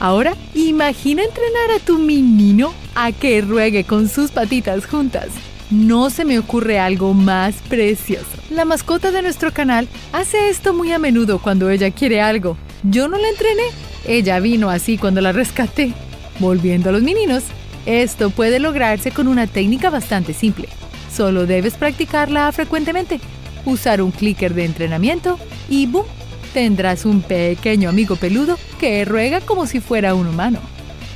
Ahora, 0.00 0.34
imagina 0.52 1.22
entrenar 1.22 1.70
a 1.70 1.78
tu 1.78 2.00
menino 2.00 2.74
a 2.96 3.12
que 3.12 3.40
ruegue 3.40 3.84
con 3.84 4.08
sus 4.08 4.32
patitas 4.32 4.84
juntas. 4.84 5.28
No 5.70 6.10
se 6.10 6.24
me 6.24 6.40
ocurre 6.40 6.80
algo 6.80 7.14
más 7.14 7.54
precioso. 7.68 8.26
La 8.50 8.64
mascota 8.64 9.12
de 9.12 9.22
nuestro 9.22 9.52
canal 9.52 9.86
hace 10.12 10.48
esto 10.48 10.74
muy 10.74 10.90
a 10.90 10.98
menudo 10.98 11.38
cuando 11.38 11.70
ella 11.70 11.92
quiere 11.92 12.20
algo. 12.20 12.56
Yo 12.82 13.06
no 13.06 13.16
la 13.16 13.28
entrené. 13.28 13.93
Ella 14.06 14.40
vino 14.40 14.70
así 14.70 14.98
cuando 14.98 15.20
la 15.20 15.32
rescaté. 15.32 15.92
Volviendo 16.38 16.88
a 16.88 16.92
los 16.92 17.02
meninos, 17.02 17.44
esto 17.86 18.30
puede 18.30 18.58
lograrse 18.58 19.10
con 19.10 19.28
una 19.28 19.46
técnica 19.46 19.90
bastante 19.90 20.34
simple. 20.34 20.68
Solo 21.14 21.46
debes 21.46 21.74
practicarla 21.74 22.50
frecuentemente. 22.52 23.20
Usar 23.64 24.02
un 24.02 24.10
clicker 24.10 24.52
de 24.54 24.64
entrenamiento 24.64 25.38
y 25.68 25.86
¡boom! 25.86 26.06
Tendrás 26.52 27.04
un 27.04 27.22
pequeño 27.22 27.88
amigo 27.88 28.16
peludo 28.16 28.58
que 28.78 29.04
ruega 29.04 29.40
como 29.40 29.66
si 29.66 29.80
fuera 29.80 30.14
un 30.14 30.26
humano. 30.26 30.60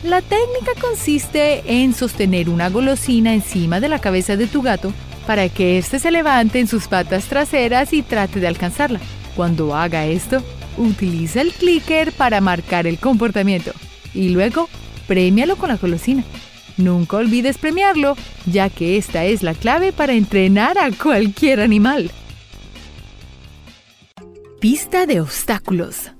La 0.02 0.22
técnica 0.22 0.72
consiste 0.80 1.62
en 1.66 1.92
sostener 1.92 2.48
una 2.48 2.70
golosina 2.70 3.34
encima 3.34 3.80
de 3.80 3.88
la 3.88 3.98
cabeza 3.98 4.36
de 4.36 4.46
tu 4.46 4.62
gato 4.62 4.92
para 5.26 5.48
que 5.48 5.78
éste 5.78 5.98
se 5.98 6.10
levante 6.10 6.60
en 6.60 6.68
sus 6.68 6.88
patas 6.88 7.24
traseras 7.24 7.92
y 7.92 8.02
trate 8.02 8.40
de 8.40 8.46
alcanzarla. 8.46 9.00
Cuando 9.36 9.74
haga 9.76 10.06
esto, 10.06 10.42
utiliza 10.78 11.40
el 11.40 11.52
clicker 11.52 12.12
para 12.12 12.40
marcar 12.40 12.86
el 12.86 12.98
comportamiento 12.98 13.72
y 14.14 14.30
luego 14.30 14.68
Premialo 15.08 15.56
con 15.56 15.70
la 15.70 15.76
golosina. 15.76 16.22
Nunca 16.76 17.16
olvides 17.16 17.58
premiarlo, 17.58 18.14
ya 18.46 18.68
que 18.68 18.98
esta 18.98 19.24
es 19.24 19.42
la 19.42 19.54
clave 19.54 19.92
para 19.92 20.12
entrenar 20.12 20.78
a 20.78 20.92
cualquier 20.92 21.60
animal. 21.60 22.12
Pista 24.60 25.06
de 25.06 25.20
obstáculos. 25.20 26.12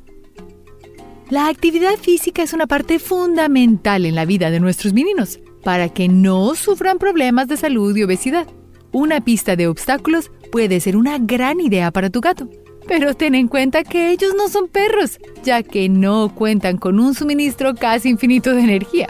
La 1.29 1.49
actividad 1.49 1.97
física 1.99 2.43
es 2.43 2.55
una 2.55 2.67
parte 2.67 2.99
fundamental 2.99 4.07
en 4.07 4.15
la 4.15 4.25
vida 4.25 4.51
de 4.51 4.59
nuestros 4.59 4.95
meninos 4.95 5.39
para 5.63 5.91
que 5.91 6.09
no 6.09 6.55
sufran 6.55 6.99
problemas 6.99 7.47
de 7.47 7.59
salud 7.59 7.95
y 7.95 8.03
obesidad. 8.03 8.49
Una 8.91 9.21
pista 9.21 9.55
de 9.55 9.67
obstáculos 9.67 10.31
puede 10.51 10.81
ser 10.81 10.97
una 10.97 11.19
gran 11.19 11.61
idea 11.61 11.91
para 11.91 12.09
tu 12.09 12.23
gato. 12.23 12.49
Pero 12.89 13.15
ten 13.15 13.35
en 13.35 13.49
cuenta 13.49 13.85
que 13.85 14.11
ellos 14.11 14.33
no 14.35 14.49
son 14.49 14.67
perros, 14.67 15.21
ya 15.45 15.63
que 15.63 15.91
no 15.91 16.35
cuentan 16.35 16.79
con 16.79 16.99
un 16.99 17.15
suministro 17.15 17.75
casi 17.75 18.09
infinito 18.09 18.55
de 18.55 18.63
energía. 18.63 19.09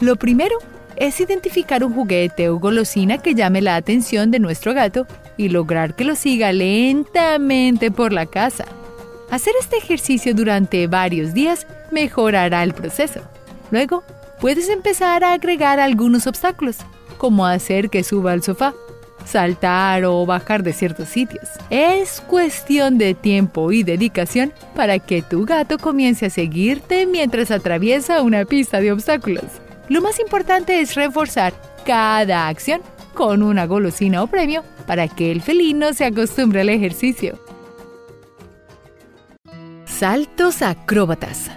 Lo 0.00 0.16
primero 0.16 0.56
es 0.96 1.20
identificar 1.20 1.84
un 1.84 1.94
juguete 1.94 2.48
o 2.48 2.58
golosina 2.58 3.18
que 3.18 3.34
llame 3.34 3.62
la 3.62 3.76
atención 3.76 4.32
de 4.32 4.40
nuestro 4.40 4.74
gato 4.74 5.06
y 5.36 5.48
lograr 5.48 5.94
que 5.94 6.04
lo 6.04 6.16
siga 6.16 6.52
lentamente 6.52 7.92
por 7.92 8.12
la 8.12 8.26
casa. 8.26 8.66
Hacer 9.30 9.54
este 9.60 9.76
ejercicio 9.76 10.34
durante 10.34 10.88
varios 10.88 11.32
días 11.32 11.68
mejorará 11.92 12.64
el 12.64 12.74
proceso. 12.74 13.20
Luego, 13.70 14.02
puedes 14.40 14.68
empezar 14.68 15.22
a 15.22 15.34
agregar 15.34 15.78
algunos 15.78 16.26
obstáculos, 16.26 16.78
como 17.16 17.46
hacer 17.46 17.90
que 17.90 18.02
suba 18.02 18.32
al 18.32 18.42
sofá 18.42 18.74
saltar 19.24 20.04
o 20.04 20.26
bajar 20.26 20.62
de 20.62 20.72
ciertos 20.72 21.08
sitios. 21.08 21.48
Es 21.70 22.20
cuestión 22.20 22.98
de 22.98 23.14
tiempo 23.14 23.72
y 23.72 23.82
dedicación 23.82 24.52
para 24.74 24.98
que 24.98 25.22
tu 25.22 25.44
gato 25.44 25.78
comience 25.78 26.26
a 26.26 26.30
seguirte 26.30 27.06
mientras 27.06 27.50
atraviesa 27.50 28.22
una 28.22 28.44
pista 28.44 28.80
de 28.80 28.92
obstáculos. 28.92 29.44
Lo 29.88 30.00
más 30.00 30.20
importante 30.20 30.80
es 30.80 30.94
reforzar 30.94 31.52
cada 31.84 32.48
acción 32.48 32.80
con 33.14 33.42
una 33.42 33.66
golosina 33.66 34.22
o 34.22 34.26
premio 34.26 34.62
para 34.86 35.08
que 35.08 35.30
el 35.30 35.42
felino 35.42 35.92
se 35.92 36.04
acostumbre 36.04 36.60
al 36.60 36.68
ejercicio. 36.68 37.38
Saltos 39.84 40.62
acróbatas. 40.62 41.50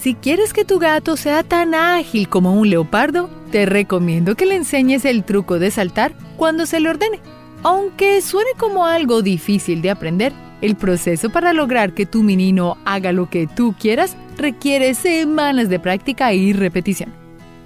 Si 0.00 0.14
quieres 0.14 0.52
que 0.52 0.64
tu 0.64 0.78
gato 0.78 1.16
sea 1.16 1.42
tan 1.42 1.74
ágil 1.74 2.28
como 2.28 2.54
un 2.54 2.70
leopardo, 2.70 3.28
te 3.50 3.66
recomiendo 3.66 4.36
que 4.36 4.46
le 4.46 4.54
enseñes 4.54 5.04
el 5.04 5.24
truco 5.24 5.58
de 5.58 5.72
saltar 5.72 6.14
cuando 6.36 6.66
se 6.66 6.78
le 6.78 6.88
ordene. 6.88 7.18
Aunque 7.64 8.22
suene 8.22 8.50
como 8.56 8.86
algo 8.86 9.22
difícil 9.22 9.82
de 9.82 9.90
aprender, 9.90 10.32
el 10.60 10.76
proceso 10.76 11.30
para 11.30 11.52
lograr 11.52 11.94
que 11.94 12.06
tu 12.06 12.22
menino 12.22 12.78
haga 12.84 13.10
lo 13.10 13.28
que 13.28 13.48
tú 13.48 13.74
quieras 13.78 14.16
requiere 14.36 14.94
semanas 14.94 15.68
de 15.68 15.80
práctica 15.80 16.32
y 16.32 16.52
repetición. 16.52 17.12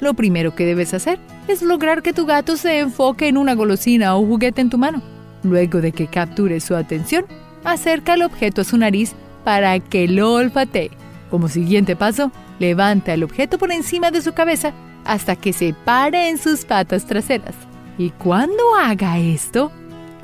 Lo 0.00 0.14
primero 0.14 0.54
que 0.54 0.64
debes 0.64 0.94
hacer 0.94 1.18
es 1.48 1.60
lograr 1.60 2.02
que 2.02 2.14
tu 2.14 2.24
gato 2.24 2.56
se 2.56 2.78
enfoque 2.78 3.28
en 3.28 3.36
una 3.36 3.54
golosina 3.54 4.16
o 4.16 4.26
juguete 4.26 4.62
en 4.62 4.70
tu 4.70 4.78
mano. 4.78 5.02
Luego 5.42 5.82
de 5.82 5.92
que 5.92 6.06
capture 6.06 6.60
su 6.60 6.74
atención, 6.74 7.26
acerca 7.62 8.14
el 8.14 8.22
objeto 8.22 8.62
a 8.62 8.64
su 8.64 8.78
nariz 8.78 9.12
para 9.44 9.78
que 9.80 10.08
lo 10.08 10.32
olfatee. 10.32 11.01
Como 11.32 11.48
siguiente 11.48 11.96
paso, 11.96 12.30
levanta 12.58 13.14
el 13.14 13.24
objeto 13.24 13.56
por 13.56 13.72
encima 13.72 14.10
de 14.10 14.20
su 14.20 14.34
cabeza 14.34 14.74
hasta 15.06 15.34
que 15.34 15.54
se 15.54 15.72
pare 15.72 16.28
en 16.28 16.36
sus 16.36 16.66
patas 16.66 17.06
traseras. 17.06 17.54
Y 17.96 18.10
cuando 18.10 18.62
haga 18.78 19.18
esto, 19.18 19.72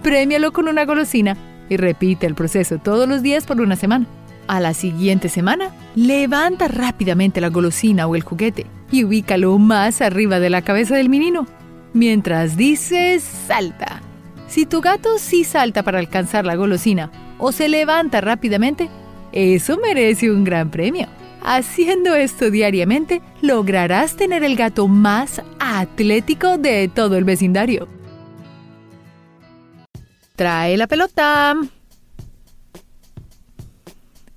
premialo 0.02 0.52
con 0.52 0.68
una 0.68 0.84
golosina 0.84 1.34
y 1.70 1.78
repite 1.78 2.26
el 2.26 2.34
proceso 2.34 2.76
todos 2.76 3.08
los 3.08 3.22
días 3.22 3.46
por 3.46 3.58
una 3.62 3.74
semana. 3.74 4.04
A 4.48 4.60
la 4.60 4.74
siguiente 4.74 5.30
semana, 5.30 5.70
levanta 5.94 6.68
rápidamente 6.68 7.40
la 7.40 7.48
golosina 7.48 8.06
o 8.06 8.14
el 8.14 8.22
juguete 8.22 8.66
y 8.92 9.04
ubícalo 9.04 9.56
más 9.56 10.02
arriba 10.02 10.40
de 10.40 10.50
la 10.50 10.60
cabeza 10.60 10.94
del 10.94 11.08
menino, 11.08 11.46
mientras 11.94 12.58
dices 12.58 13.22
salta. 13.22 14.02
Si 14.46 14.66
tu 14.66 14.82
gato 14.82 15.16
sí 15.16 15.44
salta 15.44 15.82
para 15.82 16.00
alcanzar 16.00 16.44
la 16.44 16.56
golosina 16.56 17.10
o 17.38 17.50
se 17.50 17.70
levanta 17.70 18.20
rápidamente, 18.20 18.90
eso 19.32 19.78
merece 19.78 20.30
un 20.30 20.44
gran 20.44 20.70
premio. 20.70 21.06
Haciendo 21.42 22.14
esto 22.14 22.50
diariamente, 22.50 23.22
lograrás 23.40 24.16
tener 24.16 24.42
el 24.44 24.56
gato 24.56 24.88
más 24.88 25.42
atlético 25.58 26.58
de 26.58 26.90
todo 26.92 27.16
el 27.16 27.24
vecindario. 27.24 27.88
Trae 30.36 30.76
la 30.76 30.86
pelota. 30.86 31.54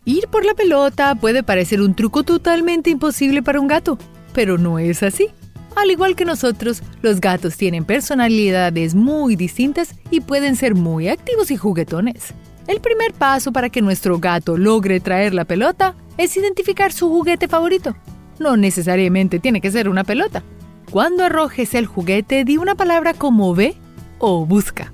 Ir 0.06 0.27
por 0.30 0.45
la 0.45 0.54
pelota 0.54 1.15
puede 1.15 1.43
parecer 1.43 1.82
un 1.82 1.95
truco 1.95 2.23
totalmente 2.23 2.89
imposible 2.89 3.43
para 3.43 3.60
un 3.60 3.67
gato, 3.67 3.97
pero 4.34 4.58
no 4.58 4.80
es 4.80 5.04
así. 5.04 5.30
Al 5.75 5.89
igual 5.89 6.15
que 6.15 6.25
nosotros, 6.25 6.82
los 7.01 7.21
gatos 7.21 7.56
tienen 7.56 7.86
personalidades 7.86 8.93
muy 8.93 9.36
distintas 9.36 9.95
y 10.10 10.21
pueden 10.21 10.56
ser 10.56 10.75
muy 10.75 11.08
activos 11.08 11.49
y 11.49 11.58
juguetones. 11.58 12.34
El 12.71 12.79
primer 12.79 13.12
paso 13.12 13.51
para 13.51 13.69
que 13.69 13.81
nuestro 13.81 14.17
gato 14.19 14.55
logre 14.55 15.01
traer 15.01 15.34
la 15.34 15.43
pelota 15.43 15.93
es 16.17 16.38
identificar 16.38 16.93
su 16.93 17.10
juguete 17.10 17.49
favorito. 17.49 17.97
No 18.39 18.55
necesariamente 18.55 19.39
tiene 19.39 19.60
que 19.60 19.71
ser 19.71 19.89
una 19.89 20.05
pelota. 20.05 20.41
Cuando 20.89 21.25
arrojes 21.25 21.73
el 21.73 21.86
juguete, 21.86 22.45
di 22.45 22.55
una 22.55 22.75
palabra 22.75 23.13
como 23.13 23.53
ve 23.53 23.75
o 24.19 24.45
busca. 24.45 24.93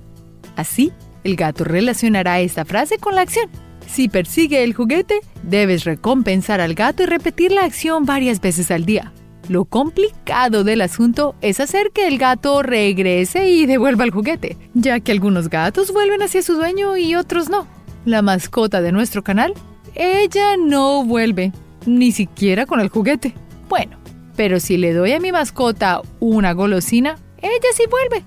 Así, 0.56 0.92
el 1.24 1.36
gato 1.36 1.66
relacionará 1.66 2.40
esta 2.40 2.66
frase 2.66 2.98
con 2.98 3.14
la 3.14 3.22
acción. 3.22 3.48
Si 3.86 4.10
persigue 4.10 4.64
el 4.64 4.74
juguete, 4.74 5.20
debes 5.44 5.84
recompensar 5.84 6.62
al 6.62 6.74
gato 6.74 7.04
y 7.04 7.06
repetir 7.06 7.52
la 7.52 7.64
acción 7.64 8.08
varias 8.08 8.42
veces 8.42 8.72
al 8.72 8.86
día. 8.86 9.14
Lo 9.50 9.64
complicado 9.64 10.66
del 10.66 10.82
asunto 10.82 11.36
es 11.42 11.62
hacer 11.62 11.92
que 11.92 12.08
el 12.08 12.18
gato 12.18 12.64
regrese 12.64 13.50
y 13.50 13.66
devuelva 13.66 14.04
el 14.04 14.12
juguete, 14.12 14.58
ya 14.74 15.00
que 15.00 15.14
algunos 15.14 15.50
gatos 15.50 15.94
vuelven 15.94 16.22
hacia 16.22 16.42
su 16.42 16.56
dueño 16.56 16.98
y 16.98 17.16
otros 17.16 17.50
no. 17.50 17.66
La 18.04 18.22
mascota 18.22 18.82
de 18.82 18.92
nuestro 18.92 19.24
canal, 19.24 19.54
ella 19.96 20.58
no 20.58 21.06
vuelve, 21.06 21.54
ni 21.86 22.12
siquiera 22.12 22.66
con 22.66 22.82
el 22.82 22.90
juguete. 22.90 23.34
Bueno, 23.70 23.98
pero 24.36 24.60
si 24.60 24.76
le 24.76 24.94
doy 24.94 25.14
a 25.14 25.20
mi 25.22 25.32
mascota 25.32 26.02
una 26.20 26.52
golosina, 26.52 27.18
ella 27.42 27.70
sí 27.74 27.84
vuelve, 27.90 28.26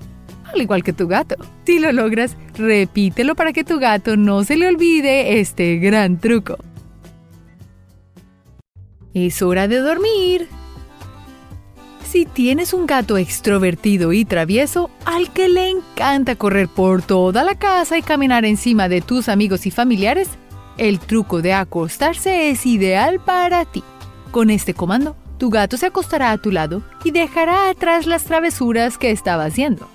al 0.51 0.63
igual 0.63 0.83
que 0.83 0.95
tu 0.95 1.07
gato. 1.07 1.37
Si 1.67 1.79
lo 1.79 1.93
logras, 1.93 2.35
repítelo 2.55 3.35
para 3.35 3.53
que 3.53 3.63
tu 3.63 3.79
gato 3.79 4.17
no 4.17 4.43
se 4.43 4.57
le 4.57 4.69
olvide 4.69 5.39
este 5.39 5.77
gran 5.77 6.19
truco. 6.19 6.57
Es 9.13 9.43
hora 9.43 9.69
de 9.69 9.81
dormir. 9.81 10.49
Si 12.11 12.25
tienes 12.25 12.75
un 12.75 12.87
gato 12.87 13.17
extrovertido 13.19 14.13
y 14.13 14.25
travieso, 14.25 14.91
al 15.05 15.31
que 15.31 15.49
le 15.49 15.69
encanta 15.69 16.35
correr 16.35 16.67
por 16.67 17.03
toda 17.03 17.45
la 17.45 17.55
casa 17.55 17.99
y 17.99 18.03
caminar 18.03 18.45
encima 18.45 18.89
de 18.89 19.01
tus 19.01 19.29
amigos 19.29 19.65
y 19.65 19.71
familiares, 19.71 20.29
el 20.77 20.99
truco 20.99 21.41
de 21.41 21.53
acostarse 21.53 22.51
es 22.51 22.67
ideal 22.67 23.21
para 23.21 23.65
ti. 23.65 23.85
Con 24.33 24.51
este 24.51 24.75
comando, 24.75 25.15
tu 25.39 25.51
gato 25.51 25.77
se 25.77 25.87
acostará 25.87 26.33
a 26.33 26.39
tu 26.39 26.51
lado 26.51 26.83
y 27.05 27.13
dejará 27.13 27.71
atrás 27.71 28.09
las 28.09 28.25
travesuras 28.25 28.99
que 28.99 29.13
estaba 29.13 29.45
haciendo. 29.45 29.87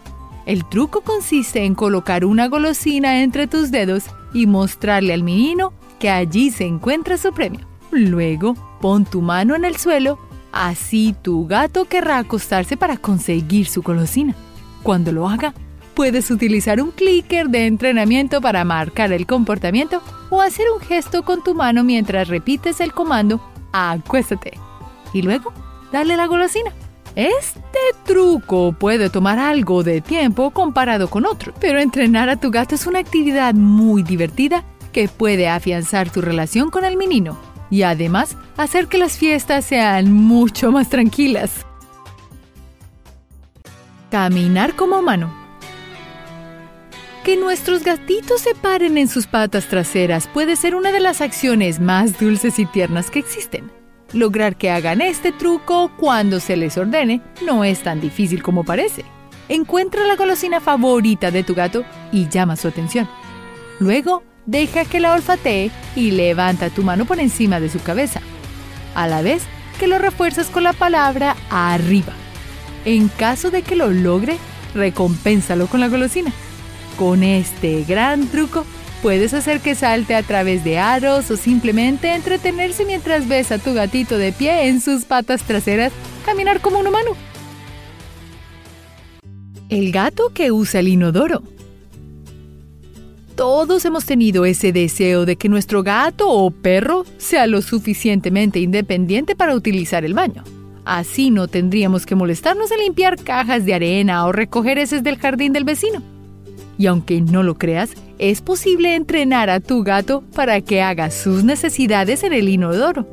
El 0.45 0.63
truco 0.69 1.01
consiste 1.01 1.65
en 1.65 1.75
colocar 1.75 2.23
una 2.23 2.47
golosina 2.47 3.23
entre 3.23 3.45
tus 3.45 3.71
dedos 3.71 4.05
y 4.33 4.47
mostrarle 4.47 5.11
al 5.11 5.23
menino 5.23 5.73
que 5.99 6.09
allí 6.09 6.49
se 6.49 6.63
encuentra 6.63 7.17
su 7.17 7.33
premio. 7.33 7.67
Luego, 7.91 8.53
pon 8.79 9.03
tu 9.03 9.21
mano 9.21 9.53
en 9.53 9.65
el 9.65 9.75
suelo 9.75 10.17
Así 10.55 11.13
tu 11.21 11.45
gato 11.47 11.83
querrá 11.83 12.17
acostarse 12.17 12.77
para 12.77 12.95
conseguir 12.95 13.67
su 13.67 13.81
golosina. 13.81 14.33
Cuando 14.83 15.11
lo 15.11 15.27
haga, 15.27 15.53
puedes 15.93 16.31
utilizar 16.31 16.81
un 16.81 16.91
clicker 16.91 17.49
de 17.49 17.65
entrenamiento 17.67 18.39
para 18.39 18.63
marcar 18.63 19.11
el 19.11 19.27
comportamiento 19.27 20.01
o 20.29 20.39
hacer 20.39 20.67
un 20.73 20.79
gesto 20.79 21.23
con 21.23 21.43
tu 21.43 21.55
mano 21.55 21.83
mientras 21.83 22.29
repites 22.29 22.79
el 22.79 22.93
comando 22.93 23.41
acuéstate. 23.73 24.53
Y 25.11 25.23
luego, 25.23 25.51
dale 25.91 26.15
la 26.15 26.25
golosina. 26.25 26.71
Este 27.17 27.79
truco 28.05 28.71
puede 28.79 29.09
tomar 29.09 29.39
algo 29.39 29.83
de 29.83 29.99
tiempo 29.99 30.51
comparado 30.51 31.09
con 31.09 31.25
otro, 31.25 31.53
pero 31.59 31.79
entrenar 31.79 32.29
a 32.29 32.37
tu 32.37 32.49
gato 32.49 32.75
es 32.75 32.87
una 32.87 32.99
actividad 32.99 33.53
muy 33.55 34.03
divertida 34.03 34.63
que 34.93 35.09
puede 35.09 35.49
afianzar 35.49 36.09
tu 36.09 36.21
relación 36.21 36.69
con 36.69 36.85
el 36.85 36.95
menino 36.95 37.54
y 37.75 37.83
además 37.83 38.37
hacer 38.55 38.87
que 38.87 38.97
las 38.97 39.17
fiestas 39.17 39.65
sean 39.65 40.09
mucho 40.09 40.71
más 40.71 40.87
tranquilas. 40.87 41.65
Caminar 44.09 44.77
como 44.77 44.99
humano. 44.99 45.35
Que 47.25 47.35
nuestros 47.35 47.83
gatitos 47.83 48.39
se 48.39 48.55
paren 48.55 48.97
en 48.97 49.09
sus 49.09 49.27
patas 49.27 49.67
traseras 49.67 50.29
puede 50.29 50.55
ser 50.55 50.73
una 50.73 50.93
de 50.93 51.01
las 51.01 51.19
acciones 51.19 51.81
más 51.81 52.17
dulces 52.17 52.59
y 52.59 52.65
tiernas 52.65 53.11
que 53.11 53.19
existen. 53.19 53.69
Lograr 54.13 54.55
que 54.55 54.71
hagan 54.71 55.01
este 55.01 55.33
truco 55.33 55.91
cuando 55.97 56.39
se 56.39 56.55
les 56.55 56.77
ordene 56.77 57.21
no 57.45 57.65
es 57.65 57.83
tan 57.83 57.99
difícil 57.99 58.41
como 58.41 58.63
parece. 58.63 59.03
Encuentra 59.49 60.05
la 60.05 60.15
golosina 60.15 60.61
favorita 60.61 61.29
de 61.29 61.43
tu 61.43 61.53
gato 61.53 61.83
y 62.13 62.29
llama 62.29 62.55
su 62.55 62.69
atención. 62.69 63.09
Luego, 63.79 64.23
deja 64.45 64.85
que 64.85 64.99
la 64.99 65.13
olfatee 65.13 65.71
y 65.95 66.11
levanta 66.11 66.69
tu 66.69 66.83
mano 66.83 67.05
por 67.05 67.19
encima 67.19 67.59
de 67.59 67.69
su 67.69 67.79
cabeza, 67.79 68.21
a 68.93 69.07
la 69.07 69.21
vez 69.21 69.43
que 69.79 69.87
lo 69.87 69.99
refuerzas 69.99 70.47
con 70.47 70.63
la 70.63 70.73
palabra 70.73 71.35
arriba. 71.49 72.13
En 72.85 73.07
caso 73.07 73.51
de 73.51 73.61
que 73.61 73.75
lo 73.75 73.89
logre, 73.89 74.37
recompénsalo 74.73 75.67
con 75.67 75.79
la 75.79 75.87
golosina. 75.87 76.31
Con 76.97 77.23
este 77.23 77.83
gran 77.83 78.27
truco, 78.27 78.65
puedes 79.01 79.33
hacer 79.33 79.59
que 79.59 79.75
salte 79.75 80.15
a 80.15 80.23
través 80.23 80.63
de 80.63 80.79
aros 80.79 81.29
o 81.29 81.37
simplemente 81.37 82.13
entretenerse 82.13 82.85
mientras 82.85 83.27
ves 83.27 83.51
a 83.51 83.57
tu 83.57 83.73
gatito 83.73 84.17
de 84.17 84.31
pie 84.31 84.67
en 84.67 84.81
sus 84.81 85.05
patas 85.05 85.43
traseras 85.43 85.91
caminar 86.25 86.61
como 86.61 86.79
un 86.79 86.87
humano. 86.87 87.11
El 89.69 89.91
gato 89.91 90.31
que 90.33 90.51
usa 90.51 90.79
el 90.79 90.87
inodoro. 90.87 91.43
Todos 93.35 93.83
hemos 93.83 94.05
tenido 94.05 94.45
ese 94.45 94.71
deseo 94.71 95.25
de 95.25 95.35
que 95.35 95.49
nuestro 95.49 95.83
gato 95.83 96.29
o 96.29 96.51
perro 96.51 97.05
sea 97.17 97.47
lo 97.47 97.61
suficientemente 97.61 98.59
independiente 98.59 99.35
para 99.35 99.55
utilizar 99.55 100.05
el 100.05 100.13
baño. 100.13 100.45
Así 100.85 101.31
no 101.31 101.49
tendríamos 101.49 102.05
que 102.05 102.15
molestarnos 102.15 102.71
en 102.71 102.79
limpiar 102.79 103.21
cajas 103.21 103.65
de 103.65 103.73
arena 103.73 104.25
o 104.25 104.31
recoger 104.31 104.77
heces 104.77 105.03
del 105.03 105.17
jardín 105.17 105.51
del 105.51 105.65
vecino. 105.65 106.01
Y 106.77 106.85
aunque 106.85 107.19
no 107.19 107.43
lo 107.43 107.55
creas, 107.55 107.91
es 108.19 108.39
posible 108.39 108.95
entrenar 108.95 109.49
a 109.49 109.59
tu 109.59 109.83
gato 109.83 110.23
para 110.33 110.61
que 110.61 110.81
haga 110.81 111.11
sus 111.11 111.43
necesidades 111.43 112.23
en 112.23 112.31
el 112.31 112.47
inodoro. 112.47 113.05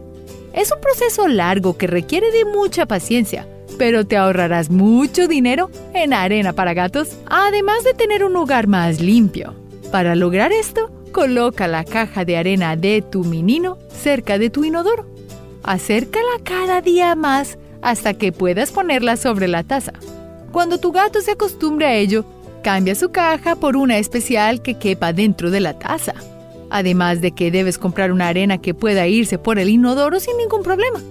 Es 0.54 0.70
un 0.70 0.80
proceso 0.80 1.26
largo 1.26 1.76
que 1.76 1.88
requiere 1.88 2.30
de 2.30 2.44
mucha 2.44 2.86
paciencia, 2.86 3.48
pero 3.76 4.06
te 4.06 4.16
ahorrarás 4.16 4.70
mucho 4.70 5.26
dinero 5.26 5.68
en 5.94 6.12
arena 6.12 6.52
para 6.52 6.74
gatos, 6.74 7.16
además 7.26 7.82
de 7.82 7.94
tener 7.94 8.22
un 8.22 8.34
lugar 8.34 8.68
más 8.68 9.00
limpio. 9.00 9.61
Para 9.92 10.14
lograr 10.14 10.52
esto, 10.52 10.90
coloca 11.12 11.68
la 11.68 11.84
caja 11.84 12.24
de 12.24 12.38
arena 12.38 12.76
de 12.76 13.02
tu 13.02 13.24
menino 13.24 13.76
cerca 13.90 14.38
de 14.38 14.48
tu 14.48 14.64
inodoro. 14.64 15.04
Acércala 15.62 16.30
cada 16.42 16.80
día 16.80 17.14
más 17.14 17.58
hasta 17.82 18.14
que 18.14 18.32
puedas 18.32 18.72
ponerla 18.72 19.18
sobre 19.18 19.48
la 19.48 19.64
taza. 19.64 19.92
Cuando 20.50 20.78
tu 20.78 20.92
gato 20.92 21.20
se 21.20 21.32
acostumbre 21.32 21.84
a 21.84 21.94
ello, 21.94 22.24
cambia 22.62 22.94
su 22.94 23.10
caja 23.10 23.54
por 23.54 23.76
una 23.76 23.98
especial 23.98 24.62
que 24.62 24.78
quepa 24.78 25.12
dentro 25.12 25.50
de 25.50 25.60
la 25.60 25.78
taza. 25.78 26.14
Además 26.70 27.20
de 27.20 27.32
que 27.32 27.50
debes 27.50 27.76
comprar 27.76 28.12
una 28.12 28.28
arena 28.28 28.56
que 28.56 28.72
pueda 28.72 29.06
irse 29.06 29.36
por 29.36 29.58
el 29.58 29.68
inodoro 29.68 30.20
sin 30.20 30.38
ningún 30.38 30.62
problema. 30.62 31.02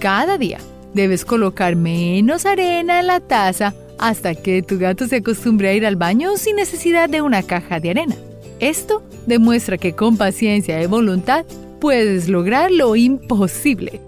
Cada 0.00 0.38
día 0.38 0.58
debes 0.92 1.24
colocar 1.24 1.76
menos 1.76 2.46
arena 2.46 2.98
en 2.98 3.06
la 3.06 3.20
taza 3.20 3.74
hasta 3.98 4.34
que 4.34 4.62
tu 4.62 4.78
gato 4.78 5.06
se 5.06 5.16
acostumbre 5.16 5.68
a 5.68 5.74
ir 5.74 5.86
al 5.86 5.96
baño 5.96 6.36
sin 6.36 6.56
necesidad 6.56 7.08
de 7.08 7.22
una 7.22 7.42
caja 7.42 7.80
de 7.80 7.90
arena. 7.90 8.16
Esto 8.60 9.02
demuestra 9.26 9.78
que 9.78 9.94
con 9.94 10.16
paciencia 10.16 10.82
y 10.82 10.86
voluntad 10.86 11.44
puedes 11.80 12.28
lograr 12.28 12.70
lo 12.70 12.96
imposible. 12.96 14.00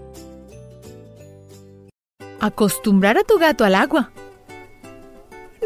Acostumbrar 2.39 3.17
a 3.17 3.23
tu 3.23 3.37
gato 3.37 3.63
al 3.63 3.75
agua. 3.75 4.11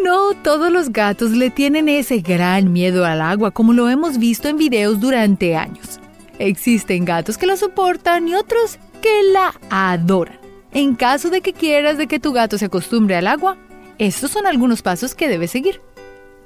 No 0.03 0.33
todos 0.43 0.71
los 0.71 0.91
gatos 0.91 1.31
le 1.31 1.49
tienen 1.49 1.89
ese 1.89 2.19
gran 2.19 2.71
miedo 2.71 3.05
al 3.05 3.21
agua 3.21 3.51
como 3.51 3.73
lo 3.73 3.89
hemos 3.89 4.19
visto 4.19 4.49
en 4.49 4.57
videos 4.57 4.99
durante 4.99 5.55
años. 5.55 5.99
Existen 6.37 7.05
gatos 7.05 7.37
que 7.37 7.47
lo 7.47 7.55
soportan 7.55 8.27
y 8.27 8.35
otros 8.35 8.77
que 9.01 9.23
la 9.31 9.53
adoran. 9.69 10.37
En 10.73 10.95
caso 10.95 11.29
de 11.29 11.39
que 11.41 11.53
quieras 11.53 11.97
de 11.97 12.07
que 12.07 12.19
tu 12.19 12.33
gato 12.33 12.57
se 12.57 12.65
acostumbre 12.65 13.15
al 13.15 13.27
agua, 13.27 13.57
estos 13.97 14.31
son 14.31 14.45
algunos 14.45 14.81
pasos 14.81 15.15
que 15.15 15.27
debes 15.29 15.51
seguir. 15.51 15.81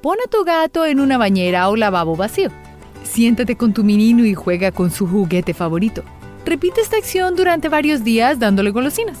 Pon 0.02 0.16
a 0.24 0.30
tu 0.30 0.44
gato 0.44 0.86
en 0.86 1.00
una 1.00 1.18
bañera 1.18 1.68
o 1.68 1.76
lavabo 1.76 2.16
vacío. 2.16 2.50
Siéntate 3.02 3.56
con 3.56 3.72
tu 3.72 3.82
menino 3.82 4.24
y 4.24 4.34
juega 4.34 4.70
con 4.72 4.90
su 4.90 5.06
juguete 5.06 5.52
favorito. 5.52 6.02
Repite 6.46 6.80
esta 6.80 6.96
acción 6.96 7.36
durante 7.36 7.68
varios 7.68 8.04
días 8.04 8.38
dándole 8.38 8.70
golosinas. 8.70 9.18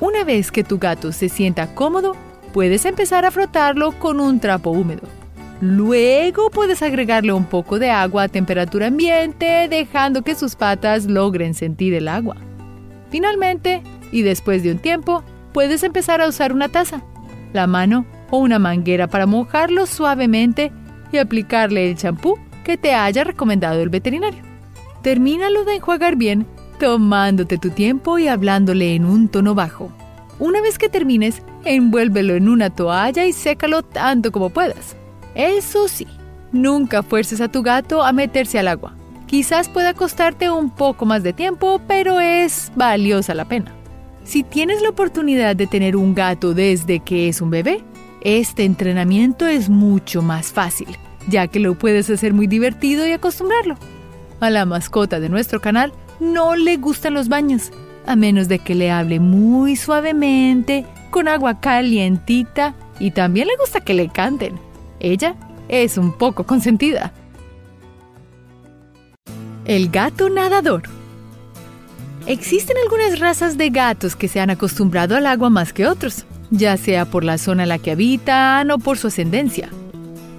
Una 0.00 0.24
vez 0.24 0.50
que 0.50 0.64
tu 0.64 0.78
gato 0.78 1.12
se 1.12 1.28
sienta 1.28 1.74
cómodo, 1.74 2.16
puedes 2.52 2.84
empezar 2.84 3.24
a 3.24 3.30
frotarlo 3.30 3.92
con 3.92 4.20
un 4.20 4.40
trapo 4.40 4.70
húmedo. 4.70 5.02
Luego 5.60 6.50
puedes 6.50 6.82
agregarle 6.82 7.32
un 7.32 7.44
poco 7.44 7.78
de 7.78 7.90
agua 7.90 8.24
a 8.24 8.28
temperatura 8.28 8.86
ambiente, 8.86 9.68
dejando 9.68 10.22
que 10.22 10.34
sus 10.34 10.56
patas 10.56 11.04
logren 11.04 11.52
sentir 11.52 11.92
el 11.92 12.08
agua. 12.08 12.36
Finalmente, 13.10 13.82
y 14.10 14.22
después 14.22 14.62
de 14.62 14.72
un 14.72 14.78
tiempo, 14.78 15.22
puedes 15.52 15.82
empezar 15.82 16.22
a 16.22 16.28
usar 16.28 16.54
una 16.54 16.70
taza, 16.70 17.02
la 17.52 17.66
mano 17.66 18.06
o 18.30 18.38
una 18.38 18.58
manguera 18.58 19.06
para 19.06 19.26
mojarlo 19.26 19.86
suavemente 19.86 20.72
y 21.12 21.18
aplicarle 21.18 21.90
el 21.90 21.96
champú 21.96 22.38
que 22.64 22.76
te 22.76 22.94
haya 22.94 23.24
recomendado 23.24 23.80
el 23.80 23.88
veterinario. 23.88 24.42
Termínalo 25.02 25.64
de 25.64 25.76
enjuagar 25.76 26.16
bien, 26.16 26.46
tomándote 26.78 27.58
tu 27.58 27.70
tiempo 27.70 28.18
y 28.18 28.28
hablándole 28.28 28.94
en 28.94 29.04
un 29.04 29.28
tono 29.28 29.54
bajo. 29.54 29.92
Una 30.38 30.60
vez 30.60 30.78
que 30.78 30.88
termines, 30.88 31.42
envuélvelo 31.64 32.34
en 32.34 32.48
una 32.48 32.70
toalla 32.70 33.26
y 33.26 33.32
sécalo 33.32 33.82
tanto 33.82 34.32
como 34.32 34.50
puedas. 34.50 34.96
Eso 35.34 35.88
sí, 35.88 36.06
nunca 36.52 37.02
fuerces 37.02 37.40
a 37.40 37.48
tu 37.48 37.62
gato 37.62 38.02
a 38.02 38.12
meterse 38.12 38.58
al 38.58 38.68
agua. 38.68 38.94
Quizás 39.26 39.68
pueda 39.68 39.94
costarte 39.94 40.50
un 40.50 40.70
poco 40.70 41.06
más 41.06 41.22
de 41.22 41.32
tiempo, 41.32 41.80
pero 41.86 42.20
es 42.20 42.72
valiosa 42.74 43.34
la 43.34 43.44
pena. 43.44 43.74
Si 44.30 44.44
tienes 44.44 44.80
la 44.80 44.90
oportunidad 44.90 45.56
de 45.56 45.66
tener 45.66 45.96
un 45.96 46.14
gato 46.14 46.54
desde 46.54 47.00
que 47.00 47.26
es 47.26 47.40
un 47.40 47.50
bebé, 47.50 47.82
este 48.20 48.62
entrenamiento 48.62 49.48
es 49.48 49.68
mucho 49.68 50.22
más 50.22 50.52
fácil, 50.52 50.86
ya 51.26 51.48
que 51.48 51.58
lo 51.58 51.76
puedes 51.76 52.08
hacer 52.10 52.32
muy 52.32 52.46
divertido 52.46 53.04
y 53.08 53.10
acostumbrarlo. 53.10 53.76
A 54.38 54.48
la 54.48 54.66
mascota 54.66 55.18
de 55.18 55.28
nuestro 55.28 55.60
canal 55.60 55.92
no 56.20 56.54
le 56.54 56.76
gustan 56.76 57.14
los 57.14 57.28
baños, 57.28 57.72
a 58.06 58.14
menos 58.14 58.46
de 58.46 58.60
que 58.60 58.76
le 58.76 58.92
hable 58.92 59.18
muy 59.18 59.74
suavemente, 59.74 60.86
con 61.10 61.26
agua 61.26 61.58
calientita 61.58 62.76
y 63.00 63.10
también 63.10 63.48
le 63.48 63.56
gusta 63.56 63.80
que 63.80 63.94
le 63.94 64.10
canten. 64.10 64.60
Ella 65.00 65.34
es 65.68 65.98
un 65.98 66.16
poco 66.16 66.44
consentida. 66.44 67.12
El 69.64 69.88
gato 69.88 70.30
nadador. 70.30 70.99
Existen 72.26 72.76
algunas 72.82 73.18
razas 73.18 73.56
de 73.56 73.70
gatos 73.70 74.14
que 74.14 74.28
se 74.28 74.40
han 74.40 74.50
acostumbrado 74.50 75.16
al 75.16 75.26
agua 75.26 75.50
más 75.50 75.72
que 75.72 75.86
otros, 75.86 76.26
ya 76.50 76.76
sea 76.76 77.06
por 77.06 77.24
la 77.24 77.38
zona 77.38 77.62
en 77.62 77.70
la 77.70 77.78
que 77.78 77.92
habitan 77.92 78.70
o 78.70 78.78
por 78.78 78.98
su 78.98 79.08
ascendencia. 79.08 79.70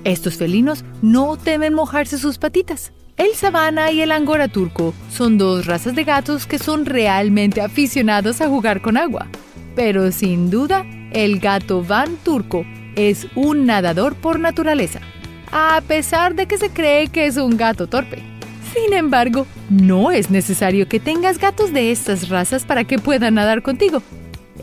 Estos 0.03 0.35
felinos 0.35 0.83
no 1.01 1.37
temen 1.37 1.73
mojarse 1.73 2.17
sus 2.17 2.37
patitas. 2.37 2.91
El 3.17 3.35
sabana 3.35 3.91
y 3.91 4.01
el 4.01 4.11
angora 4.11 4.47
turco 4.47 4.93
son 5.11 5.37
dos 5.37 5.65
razas 5.65 5.95
de 5.95 6.03
gatos 6.03 6.47
que 6.47 6.59
son 6.59 6.85
realmente 6.85 7.61
aficionados 7.61 8.41
a 8.41 8.47
jugar 8.47 8.81
con 8.81 8.97
agua. 8.97 9.27
Pero 9.75 10.11
sin 10.11 10.49
duda, 10.49 10.85
el 11.11 11.39
gato 11.39 11.83
van 11.83 12.15
turco 12.17 12.65
es 12.95 13.27
un 13.35 13.65
nadador 13.65 14.15
por 14.15 14.39
naturaleza, 14.39 15.01
a 15.51 15.81
pesar 15.87 16.35
de 16.35 16.45
que 16.45 16.57
se 16.57 16.69
cree 16.69 17.07
que 17.07 17.25
es 17.25 17.37
un 17.37 17.57
gato 17.57 17.87
torpe. 17.87 18.30
Sin 18.73 18.93
embargo, 18.93 19.47
no 19.69 20.11
es 20.11 20.29
necesario 20.29 20.87
que 20.87 20.99
tengas 20.99 21.37
gatos 21.37 21.73
de 21.73 21.91
estas 21.91 22.29
razas 22.29 22.63
para 22.63 22.83
que 22.83 22.99
puedan 22.99 23.35
nadar 23.35 23.61
contigo. 23.61 24.01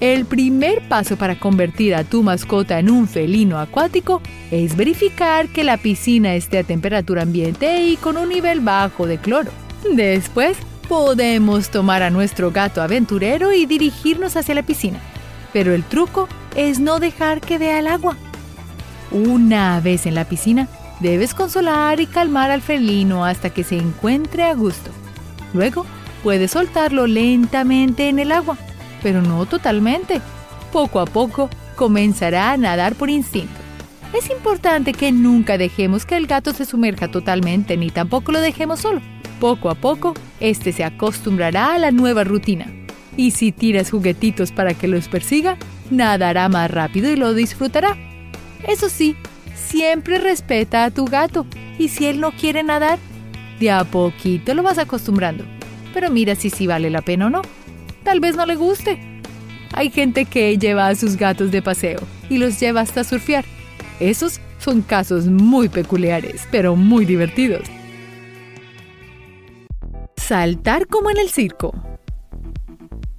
El 0.00 0.26
primer 0.26 0.88
paso 0.88 1.16
para 1.16 1.38
convertir 1.40 1.94
a 1.94 2.04
tu 2.04 2.22
mascota 2.22 2.78
en 2.78 2.88
un 2.88 3.08
felino 3.08 3.58
acuático 3.58 4.22
es 4.50 4.76
verificar 4.76 5.48
que 5.48 5.64
la 5.64 5.76
piscina 5.76 6.34
esté 6.34 6.58
a 6.58 6.64
temperatura 6.64 7.22
ambiente 7.22 7.84
y 7.84 7.96
con 7.96 8.16
un 8.16 8.28
nivel 8.28 8.60
bajo 8.60 9.06
de 9.06 9.18
cloro. 9.18 9.50
Después, 9.92 10.56
podemos 10.88 11.70
tomar 11.70 12.02
a 12.02 12.10
nuestro 12.10 12.50
gato 12.50 12.80
aventurero 12.80 13.52
y 13.52 13.66
dirigirnos 13.66 14.36
hacia 14.36 14.54
la 14.54 14.62
piscina. 14.62 15.00
Pero 15.52 15.74
el 15.74 15.82
truco 15.82 16.28
es 16.54 16.78
no 16.78 17.00
dejar 17.00 17.40
que 17.40 17.58
vea 17.58 17.80
el 17.80 17.88
agua. 17.88 18.16
Una 19.10 19.80
vez 19.80 20.06
en 20.06 20.14
la 20.14 20.26
piscina, 20.26 20.68
Debes 21.00 21.32
consolar 21.32 22.00
y 22.00 22.06
calmar 22.06 22.50
al 22.50 22.60
felino 22.60 23.24
hasta 23.24 23.50
que 23.50 23.62
se 23.62 23.76
encuentre 23.76 24.42
a 24.42 24.54
gusto. 24.54 24.90
Luego, 25.54 25.86
puedes 26.22 26.50
soltarlo 26.50 27.06
lentamente 27.06 28.08
en 28.08 28.18
el 28.18 28.32
agua, 28.32 28.58
pero 29.02 29.22
no 29.22 29.46
totalmente. 29.46 30.20
Poco 30.72 31.00
a 31.00 31.06
poco, 31.06 31.48
comenzará 31.76 32.50
a 32.50 32.56
nadar 32.56 32.96
por 32.96 33.10
instinto. 33.10 33.54
Es 34.12 34.28
importante 34.30 34.92
que 34.92 35.12
nunca 35.12 35.58
dejemos 35.58 36.04
que 36.04 36.16
el 36.16 36.26
gato 36.26 36.52
se 36.52 36.64
sumerja 36.64 37.08
totalmente 37.08 37.76
ni 37.76 37.90
tampoco 37.90 38.32
lo 38.32 38.40
dejemos 38.40 38.80
solo. 38.80 39.00
Poco 39.38 39.70
a 39.70 39.74
poco, 39.76 40.14
este 40.40 40.72
se 40.72 40.82
acostumbrará 40.82 41.74
a 41.74 41.78
la 41.78 41.92
nueva 41.92 42.24
rutina. 42.24 42.66
Y 43.16 43.32
si 43.32 43.52
tiras 43.52 43.90
juguetitos 43.90 44.50
para 44.50 44.74
que 44.74 44.88
los 44.88 45.08
persiga, 45.08 45.56
nadará 45.90 46.48
más 46.48 46.70
rápido 46.70 47.10
y 47.10 47.16
lo 47.16 47.34
disfrutará. 47.34 47.96
Eso 48.66 48.88
sí, 48.88 49.16
Siempre 49.66 50.18
respeta 50.18 50.84
a 50.84 50.90
tu 50.90 51.04
gato 51.04 51.46
y 51.78 51.88
si 51.88 52.06
él 52.06 52.20
no 52.20 52.32
quiere 52.32 52.62
nadar, 52.62 52.98
de 53.60 53.70
a 53.70 53.84
poquito 53.84 54.54
lo 54.54 54.62
vas 54.62 54.78
acostumbrando. 54.78 55.44
Pero 55.92 56.10
mira 56.10 56.34
si 56.34 56.50
sí 56.50 56.66
vale 56.66 56.90
la 56.90 57.02
pena 57.02 57.26
o 57.26 57.30
no. 57.30 57.42
Tal 58.04 58.20
vez 58.20 58.36
no 58.36 58.46
le 58.46 58.56
guste. 58.56 58.98
Hay 59.72 59.90
gente 59.90 60.24
que 60.24 60.56
lleva 60.56 60.88
a 60.88 60.94
sus 60.94 61.16
gatos 61.16 61.50
de 61.50 61.62
paseo 61.62 62.00
y 62.30 62.38
los 62.38 62.58
lleva 62.58 62.80
hasta 62.80 63.04
surfear. 63.04 63.44
Esos 64.00 64.40
son 64.58 64.82
casos 64.82 65.26
muy 65.26 65.68
peculiares, 65.68 66.46
pero 66.50 66.76
muy 66.76 67.04
divertidos. 67.04 67.62
Saltar 70.16 70.86
como 70.86 71.10
en 71.10 71.18
el 71.18 71.30
circo. 71.30 71.72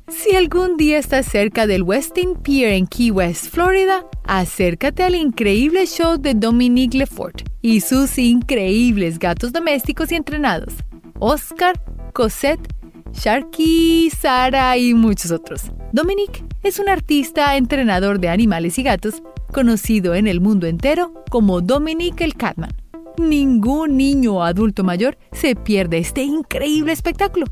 Si 0.09 0.35
algún 0.35 0.75
día 0.75 0.97
estás 0.97 1.27
cerca 1.27 1.67
del 1.67 1.83
Westin 1.83 2.35
Pier 2.35 2.73
en 2.73 2.87
Key 2.87 3.11
West, 3.11 3.47
Florida, 3.47 4.05
acércate 4.23 5.03
al 5.03 5.13
increíble 5.13 5.85
show 5.85 6.17
de 6.17 6.33
Dominique 6.33 6.97
Lefort 6.97 7.43
y 7.61 7.81
sus 7.81 8.17
increíbles 8.17 9.19
gatos 9.19 9.53
domésticos 9.53 10.11
y 10.11 10.15
entrenados, 10.15 10.73
Oscar, 11.19 11.79
Cosette, 12.13 12.73
Sharky, 13.13 14.09
Sara 14.09 14.75
y 14.77 14.95
muchos 14.95 15.29
otros. 15.29 15.71
Dominique 15.93 16.43
es 16.63 16.79
un 16.79 16.89
artista 16.89 17.55
entrenador 17.55 18.19
de 18.19 18.29
animales 18.29 18.79
y 18.79 18.83
gatos 18.83 19.21
conocido 19.53 20.15
en 20.15 20.27
el 20.27 20.41
mundo 20.41 20.65
entero 20.65 21.13
como 21.29 21.61
Dominique 21.61 22.23
el 22.23 22.33
Catman. 22.33 22.75
Ningún 23.19 23.97
niño 23.97 24.37
o 24.37 24.43
adulto 24.43 24.83
mayor 24.83 25.17
se 25.33 25.55
pierde 25.55 25.99
este 25.99 26.23
increíble 26.23 26.93
espectáculo. 26.93 27.45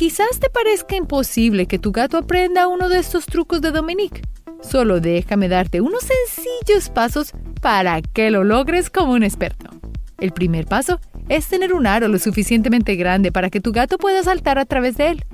Quizás 0.00 0.40
te 0.40 0.48
parezca 0.48 0.96
imposible 0.96 1.66
que 1.66 1.78
tu 1.78 1.92
gato 1.92 2.16
aprenda 2.16 2.68
uno 2.68 2.88
de 2.88 2.98
estos 2.98 3.26
trucos 3.26 3.60
de 3.60 3.70
Dominique. 3.70 4.22
Solo 4.62 4.98
déjame 4.98 5.46
darte 5.46 5.82
unos 5.82 6.00
sencillos 6.00 6.88
pasos 6.88 7.32
para 7.60 8.00
que 8.00 8.30
lo 8.30 8.42
logres 8.42 8.88
como 8.88 9.12
un 9.12 9.24
experto. 9.24 9.68
El 10.16 10.32
primer 10.32 10.64
paso 10.64 11.00
es 11.28 11.48
tener 11.48 11.74
un 11.74 11.86
aro 11.86 12.08
lo 12.08 12.18
suficientemente 12.18 12.96
grande 12.96 13.30
para 13.30 13.50
que 13.50 13.60
tu 13.60 13.72
gato 13.72 13.98
pueda 13.98 14.22
saltar 14.22 14.58
a 14.58 14.64
través 14.64 14.96
de 14.96 15.08
él. 15.08 15.24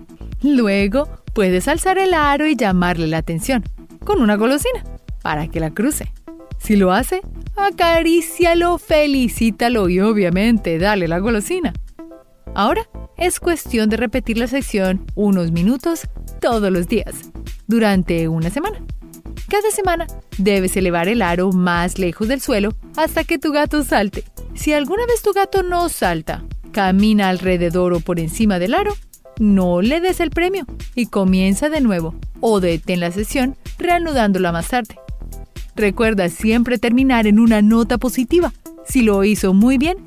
Luego, 0.42 1.08
puedes 1.32 1.68
alzar 1.68 1.98
el 1.98 2.12
aro 2.12 2.48
y 2.48 2.56
llamarle 2.56 3.06
la 3.06 3.18
atención 3.18 3.62
con 4.04 4.20
una 4.20 4.34
golosina 4.34 4.82
para 5.22 5.46
que 5.46 5.60
la 5.60 5.70
cruce. 5.70 6.12
Si 6.58 6.74
lo 6.74 6.90
hace, 6.90 7.20
acarícialo, 7.54 8.78
felicítalo 8.78 9.88
y 9.88 10.00
obviamente 10.00 10.76
dale 10.80 11.06
la 11.06 11.20
golosina. 11.20 11.72
Ahora 12.52 12.88
es 13.18 13.40
cuestión 13.40 13.88
de 13.88 13.96
repetir 13.96 14.38
la 14.38 14.46
sección 14.46 15.04
unos 15.14 15.52
minutos 15.52 16.08
todos 16.40 16.70
los 16.70 16.88
días, 16.88 17.14
durante 17.66 18.28
una 18.28 18.50
semana. 18.50 18.82
Cada 19.48 19.70
semana 19.70 20.06
debes 20.38 20.76
elevar 20.76 21.08
el 21.08 21.22
aro 21.22 21.52
más 21.52 21.98
lejos 21.98 22.28
del 22.28 22.40
suelo 22.40 22.74
hasta 22.96 23.24
que 23.24 23.38
tu 23.38 23.52
gato 23.52 23.84
salte. 23.84 24.24
Si 24.54 24.72
alguna 24.72 25.06
vez 25.06 25.22
tu 25.22 25.32
gato 25.32 25.62
no 25.62 25.88
salta, 25.88 26.44
camina 26.72 27.28
alrededor 27.28 27.92
o 27.92 28.00
por 28.00 28.18
encima 28.18 28.58
del 28.58 28.74
aro, 28.74 28.96
no 29.38 29.82
le 29.82 30.00
des 30.00 30.20
el 30.20 30.30
premio 30.30 30.66
y 30.94 31.06
comienza 31.06 31.68
de 31.68 31.80
nuevo 31.80 32.14
o 32.40 32.60
detén 32.60 33.00
la 33.00 33.12
sesión 33.12 33.56
reanudándola 33.78 34.50
más 34.52 34.68
tarde. 34.68 34.96
Recuerda 35.76 36.28
siempre 36.28 36.78
terminar 36.78 37.26
en 37.26 37.38
una 37.38 37.60
nota 37.62 37.98
positiva. 37.98 38.52
Si 38.86 39.02
lo 39.02 39.24
hizo 39.24 39.52
muy 39.52 39.78
bien, 39.78 39.98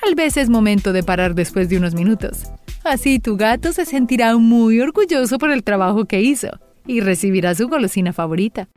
tal 0.00 0.14
vez 0.14 0.36
es 0.36 0.48
momento 0.48 0.92
de 0.92 1.02
parar 1.02 1.34
después 1.34 1.68
de 1.68 1.78
unos 1.78 1.94
minutos. 1.94 2.44
Así 2.86 3.18
tu 3.18 3.36
gato 3.36 3.72
se 3.72 3.84
sentirá 3.84 4.36
muy 4.36 4.80
orgulloso 4.80 5.38
por 5.38 5.50
el 5.50 5.64
trabajo 5.64 6.04
que 6.04 6.20
hizo 6.20 6.60
y 6.86 7.00
recibirá 7.00 7.52
su 7.52 7.66
golosina 7.66 8.12
favorita. 8.12 8.68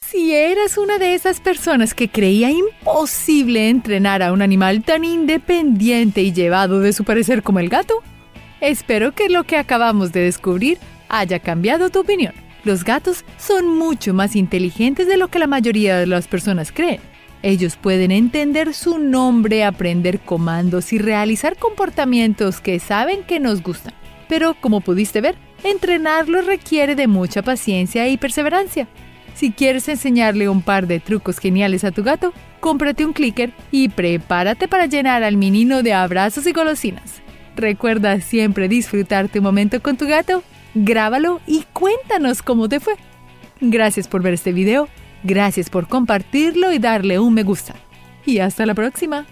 Si 0.00 0.34
eras 0.34 0.76
una 0.76 0.98
de 0.98 1.14
esas 1.14 1.40
personas 1.40 1.94
que 1.94 2.08
creía 2.08 2.50
imposible 2.50 3.68
entrenar 3.68 4.24
a 4.24 4.32
un 4.32 4.42
animal 4.42 4.82
tan 4.82 5.04
independiente 5.04 6.22
y 6.22 6.32
llevado 6.32 6.80
de 6.80 6.92
su 6.92 7.04
parecer 7.04 7.44
como 7.44 7.60
el 7.60 7.68
gato, 7.68 8.02
espero 8.60 9.12
que 9.12 9.28
lo 9.28 9.44
que 9.44 9.56
acabamos 9.56 10.10
de 10.10 10.22
descubrir 10.22 10.78
haya 11.08 11.38
cambiado 11.38 11.88
tu 11.90 12.00
opinión. 12.00 12.34
Los 12.64 12.82
gatos 12.82 13.24
son 13.38 13.78
mucho 13.78 14.12
más 14.12 14.34
inteligentes 14.34 15.06
de 15.06 15.18
lo 15.18 15.28
que 15.28 15.38
la 15.38 15.46
mayoría 15.46 15.98
de 15.98 16.08
las 16.08 16.26
personas 16.26 16.72
creen. 16.72 17.09
Ellos 17.42 17.76
pueden 17.76 18.10
entender 18.10 18.74
su 18.74 18.98
nombre, 18.98 19.64
aprender 19.64 20.20
comandos 20.20 20.92
y 20.92 20.98
realizar 20.98 21.56
comportamientos 21.56 22.60
que 22.60 22.78
saben 22.78 23.22
que 23.22 23.40
nos 23.40 23.62
gustan. 23.62 23.94
Pero, 24.28 24.54
como 24.60 24.80
pudiste 24.80 25.20
ver, 25.20 25.36
entrenarlos 25.64 26.46
requiere 26.46 26.94
de 26.94 27.06
mucha 27.06 27.42
paciencia 27.42 28.08
y 28.08 28.16
perseverancia. 28.16 28.88
Si 29.34 29.52
quieres 29.52 29.88
enseñarle 29.88 30.48
un 30.48 30.62
par 30.62 30.86
de 30.86 31.00
trucos 31.00 31.38
geniales 31.38 31.84
a 31.84 31.92
tu 31.92 32.02
gato, 32.02 32.32
cómprate 32.60 33.06
un 33.06 33.12
clicker 33.12 33.52
y 33.70 33.88
prepárate 33.88 34.68
para 34.68 34.86
llenar 34.86 35.22
al 35.22 35.36
menino 35.36 35.82
de 35.82 35.94
abrazos 35.94 36.46
y 36.46 36.52
golosinas. 36.52 37.22
Recuerda 37.56 38.20
siempre 38.20 38.68
disfrutar 38.68 39.28
tu 39.28 39.40
momento 39.40 39.80
con 39.80 39.96
tu 39.96 40.06
gato 40.06 40.42
grábalo 40.74 41.40
y 41.46 41.64
cuéntanos 41.72 42.42
cómo 42.42 42.68
te 42.68 42.80
fue. 42.80 42.94
Gracias 43.60 44.08
por 44.08 44.22
ver 44.22 44.34
este 44.34 44.52
video, 44.52 44.88
gracias 45.22 45.70
por 45.70 45.88
compartirlo 45.88 46.72
y 46.72 46.78
darle 46.78 47.18
un 47.18 47.34
me 47.34 47.42
gusta. 47.42 47.74
Y 48.26 48.38
hasta 48.38 48.66
la 48.66 48.74
próxima. 48.74 49.26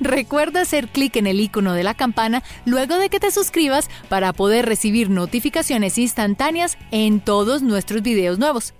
Recuerda 0.00 0.62
hacer 0.62 0.88
clic 0.88 1.16
en 1.16 1.26
el 1.26 1.40
icono 1.40 1.72
de 1.72 1.84
la 1.84 1.94
campana 1.94 2.42
luego 2.64 2.98
de 2.98 3.08
que 3.08 3.20
te 3.20 3.30
suscribas 3.30 3.88
para 4.08 4.32
poder 4.32 4.66
recibir 4.66 5.08
notificaciones 5.08 5.98
instantáneas 5.98 6.76
en 6.90 7.20
todos 7.20 7.62
nuestros 7.62 8.02
videos 8.02 8.38
nuevos. 8.38 8.74